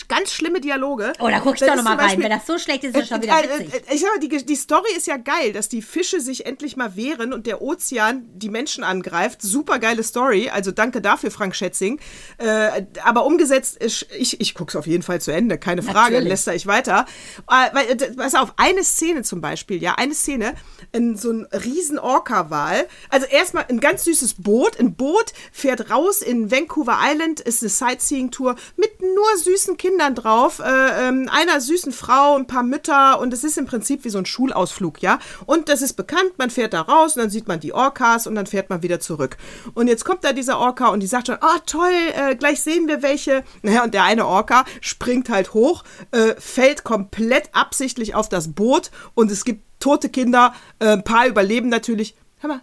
[0.09, 1.12] Ganz schlimme Dialoge.
[1.18, 2.22] Oh, da guck ich doch ist noch mal zum rein.
[2.22, 3.82] Wenn das so schlecht ist, ist das schon wieder äh, äh, witzig.
[3.88, 6.76] äh, Ich sag mal, die, die Story ist ja geil, dass die Fische sich endlich
[6.76, 9.40] mal wehren und der Ozean die Menschen angreift.
[9.40, 10.51] Super geile Story.
[10.51, 11.99] Also danke dafür, Frank Schätzing.
[12.38, 16.14] Äh, aber umgesetzt, ist, ich, ich gucke es auf jeden Fall zu Ende, keine Frage.
[16.14, 16.28] Natürlich.
[16.28, 17.07] Lässt ich weiter.
[17.49, 20.55] Äh, weil, äh, pass auf, eine Szene zum Beispiel, ja, eine Szene,
[20.92, 22.86] in so ein riesen Orca-Wal.
[23.09, 24.78] Also erstmal ein ganz süßes Boot.
[24.78, 30.59] Ein Boot fährt raus in Vancouver Island, ist eine Sightseeing-Tour mit nur süßen Kindern drauf.
[30.59, 34.18] Äh, ähm, einer süßen Frau, ein paar Mütter und es ist im Prinzip wie so
[34.18, 35.18] ein Schulausflug, ja.
[35.47, 38.34] Und das ist bekannt, man fährt da raus und dann sieht man die Orcas und
[38.34, 39.37] dann fährt man wieder zurück.
[39.74, 42.89] Und jetzt kommt da dieser Orca und die sagt schon, oh toll, äh, gleich sehen
[42.89, 43.45] wir welche.
[43.62, 48.91] Naja, und der eine Orca springt halt hoch, äh, fällt komplett absichtlich auf das Boot
[49.14, 52.16] und es gibt tote Kinder, äh, ein paar überleben natürlich.
[52.39, 52.61] Hör mal,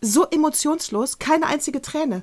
[0.00, 2.22] so emotionslos, keine einzige Träne.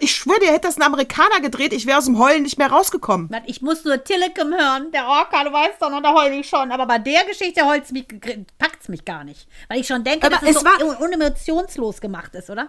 [0.00, 2.70] Ich schwöre dir, hätte das ein Amerikaner gedreht, ich wäre aus dem Heulen nicht mehr
[2.70, 3.30] rausgekommen.
[3.46, 6.72] Ich muss nur Tillicum hören, der Orca, du weißt doch, noch, da heul ich schon.
[6.72, 8.06] Aber bei der Geschichte heult's mich,
[8.58, 9.46] packt's mich gar nicht.
[9.68, 12.68] Weil ich schon denke, Aber dass es es so war- unemotionslos gemacht ist, oder?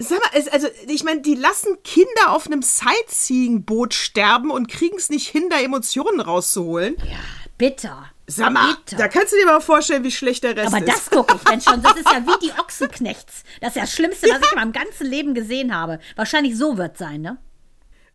[0.00, 4.96] Sag mal, es, also ich meine, die lassen Kinder auf einem Sightseeing-Boot sterben und kriegen
[4.96, 6.96] es nicht hin, da Emotionen rauszuholen.
[6.98, 7.16] Ja,
[7.58, 8.10] bitter.
[8.30, 10.88] Sag mal, da kannst du dir mal vorstellen, wie schlecht der Rest Aber ist.
[10.88, 11.82] das gucke ich, wenn schon.
[11.82, 13.42] Das ist ja wie die Ochsenknechts.
[13.62, 15.98] Das ist ja das Schlimmste, was ich in meinem ganzen Leben gesehen habe.
[16.14, 17.38] Wahrscheinlich so wird sein, ne?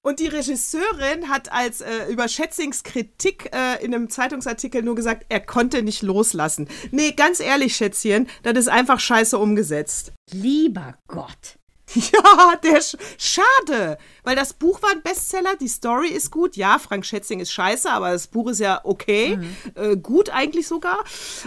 [0.03, 5.26] Und die Regisseurin hat als äh, über Schätzings Kritik äh, in einem Zeitungsartikel nur gesagt,
[5.30, 6.68] er konnte nicht loslassen.
[6.91, 10.11] Nee, ganz ehrlich, Schätzchen, das ist einfach scheiße umgesetzt.
[10.32, 11.57] Lieber Gott.
[12.11, 16.55] Ja, der Sch schade, weil das Buch war ein Bestseller, die Story ist gut.
[16.55, 19.37] Ja, Frank Schätzing ist scheiße, aber das Buch ist ja okay,
[19.75, 21.03] äh, gut eigentlich sogar.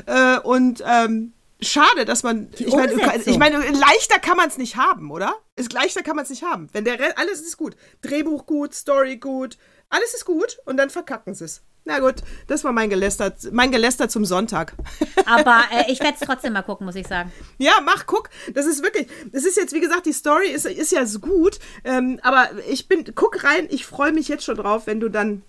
[0.06, 2.92] Äh, und ähm, schade, dass man, ich meine,
[3.24, 5.34] ich meine, leichter kann man es nicht haben, oder?
[5.56, 6.68] Ist leichter kann man es nicht haben.
[6.72, 9.56] Wenn der Re- alles ist gut, Drehbuch gut, Story gut,
[9.88, 11.62] alles ist gut und dann verkacken sie es.
[11.88, 12.16] Na gut,
[12.48, 14.74] das war mein Geläster, mein Geläster zum Sonntag.
[15.24, 17.32] Aber äh, ich werde es trotzdem mal gucken, muss ich sagen.
[17.58, 18.28] Ja, mach, guck.
[18.52, 21.60] Das ist wirklich, das ist jetzt, wie gesagt, die Story ist, ist ja so gut.
[21.84, 25.42] Ähm, aber ich bin, guck rein, ich freue mich jetzt schon drauf, wenn du dann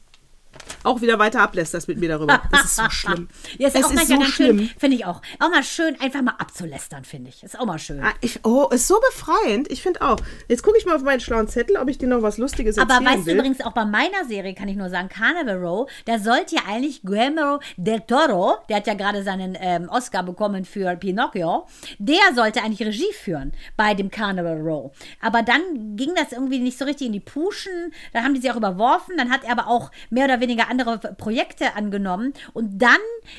[0.87, 2.41] auch wieder weiter ablästerst mit mir darüber.
[2.51, 3.27] Das ist so schlimm.
[3.57, 4.57] Ja, ist es auch ist so schlimm.
[4.59, 5.21] schön, finde ich auch.
[5.39, 7.43] Auch mal schön, einfach mal abzulästern, finde ich.
[7.43, 8.01] Ist auch mal schön.
[8.03, 9.69] Ah, Ich, oh, ist so befreiend.
[9.71, 10.17] Ich finde auch.
[10.47, 12.95] Jetzt gucke ich mal auf meinen schlauen Zettel, ob ich dir noch was Lustiges Aber
[12.95, 13.35] erzählen weißt du will.
[13.35, 17.01] übrigens auch bei meiner Serie, kann ich nur sagen, Carnival Row, da sollte ja eigentlich
[17.03, 21.67] Guillermo del Toro, der hat ja gerade seinen ähm, Oscar bekommen für Pinocchio,
[21.99, 24.91] der sollte eigentlich Regie führen bei dem Carnival Row.
[25.21, 28.51] Aber dann ging das irgendwie nicht so richtig in die Puschen, dann haben die sie
[28.51, 32.97] auch überworfen, dann hat er aber auch mehr oder weniger andere Projekte angenommen und dann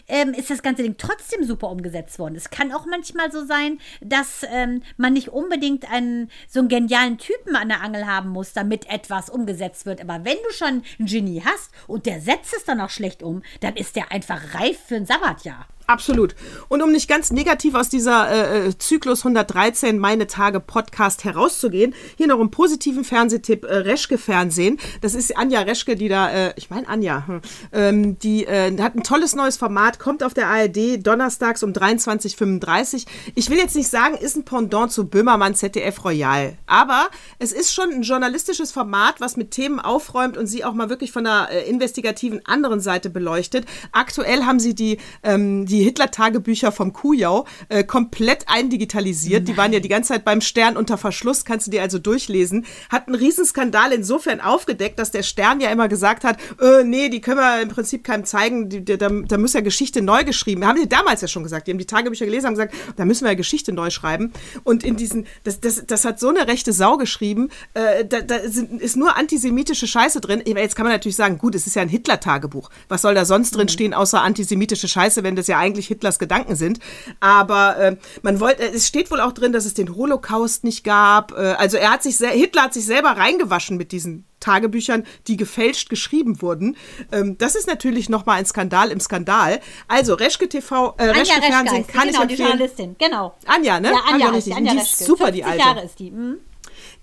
[0.08, 2.34] ähm, ist das ganze Ding trotzdem super umgesetzt worden.
[2.34, 7.18] Es kann auch manchmal so sein, dass ähm, man nicht unbedingt einen so einen genialen
[7.18, 10.00] Typen an der Angel haben muss, damit etwas umgesetzt wird.
[10.00, 13.42] Aber wenn du schon einen Genie hast und der setzt es dann auch schlecht um,
[13.60, 15.66] dann ist der einfach reif für ein Sabbatjahr.
[15.88, 16.34] Absolut.
[16.68, 21.94] Und um nicht ganz negativ aus dieser äh, äh, Zyklus 113 Meine Tage Podcast herauszugehen,
[22.18, 24.78] hier noch einen positiven Fernsehtipp, äh, Reschke Fernsehen.
[25.00, 27.40] Das ist Anja Reschke, die da, äh, ich meine Anja, hm,
[27.72, 33.06] ähm, die äh, hat ein tolles neues Format, kommt auf der ARD donnerstags um 23.35
[33.34, 36.58] Ich will jetzt nicht sagen, ist ein Pendant zu Böhmermann ZDF Royal.
[36.66, 37.08] Aber
[37.38, 41.12] es ist schon ein journalistisches Format, was mit Themen aufräumt und sie auch mal wirklich
[41.12, 43.64] von einer äh, investigativen anderen Seite beleuchtet.
[43.92, 49.48] Aktuell haben sie die, ähm, die Hitler-Tagebücher vom Kujau äh, komplett eindigitalisiert.
[49.48, 52.66] Die waren ja die ganze Zeit beim Stern unter Verschluss, kannst du dir also durchlesen.
[52.88, 57.20] Hat einen Riesenskandal insofern aufgedeckt, dass der Stern ja immer gesagt hat, äh, nee, die
[57.20, 60.66] können wir im Prinzip keinem zeigen, die, die, da, da muss ja Geschichte neu geschrieben.
[60.66, 63.24] Haben die damals ja schon gesagt, die haben die Tagebücher gelesen, haben gesagt, da müssen
[63.24, 64.32] wir ja Geschichte neu schreiben.
[64.64, 68.48] Und in diesen, das, das, das hat so eine rechte Sau geschrieben, äh, da, da
[68.48, 70.42] sind, ist nur antisemitische Scheiße drin.
[70.46, 72.70] Jetzt kann man natürlich sagen, gut, es ist ja ein Hitler-Tagebuch.
[72.88, 76.56] Was soll da sonst drin stehen, außer antisemitische Scheiße, wenn das ja eigentlich Hitlers Gedanken
[76.56, 76.78] sind.
[77.20, 81.32] Aber äh, man wollte, es steht wohl auch drin, dass es den Holocaust nicht gab.
[81.32, 85.90] Äh, also er hat sich, Hitler hat sich selber reingewaschen mit diesen Tagebüchern, die gefälscht
[85.90, 86.76] geschrieben wurden.
[87.10, 89.60] Ähm, das ist natürlich nochmal ein Skandal im Skandal.
[89.88, 92.48] Also Reschke TV, äh, Reschke Reschke Fernsehen ist- kann genau, ich die empfehlen.
[92.48, 93.34] Journalistin, genau.
[93.46, 93.90] Anja, ne?
[93.90, 94.56] Ja, Anja die, richtig.
[94.56, 95.04] Anja Die ist Reschke.
[95.04, 95.76] super, die 50 Alte.
[95.76, 96.10] Jahre ist die.
[96.12, 96.36] Mhm.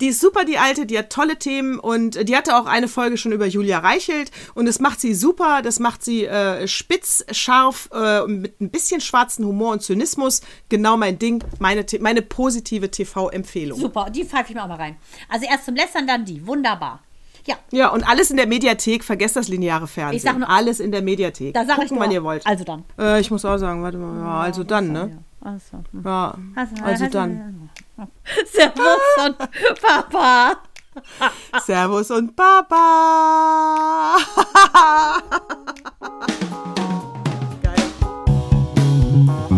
[0.01, 3.17] Die ist super, die alte, die hat tolle Themen und die hatte auch eine Folge
[3.17, 7.89] schon über Julia Reichelt und das macht sie super, das macht sie äh, spitz, scharf,
[7.93, 10.41] äh, mit ein bisschen schwarzen Humor und Zynismus.
[10.69, 13.79] Genau mein Ding, meine, meine positive TV-Empfehlung.
[13.79, 14.97] Super, die pfeife ich mir auch mal rein.
[15.29, 16.45] Also erst zum Lästern, dann die.
[16.45, 16.99] Wunderbar.
[17.47, 20.17] Ja, Ja, und alles in der Mediathek, vergesst das lineare Fernsehen.
[20.17, 21.53] Ich sag nur- alles in der Mediathek.
[21.53, 22.45] da sage ich Gucken, nur, wann ihr wollt.
[22.45, 22.83] Also dann.
[22.99, 25.19] Äh, ich muss auch sagen, warte mal, ja, also dann, ne?
[25.41, 26.35] Also, Ja,
[26.83, 27.69] also dann.
[28.45, 29.37] Servus und
[29.81, 30.57] Papa.
[31.65, 34.17] Servus und Papa.
[37.61, 39.54] Geil.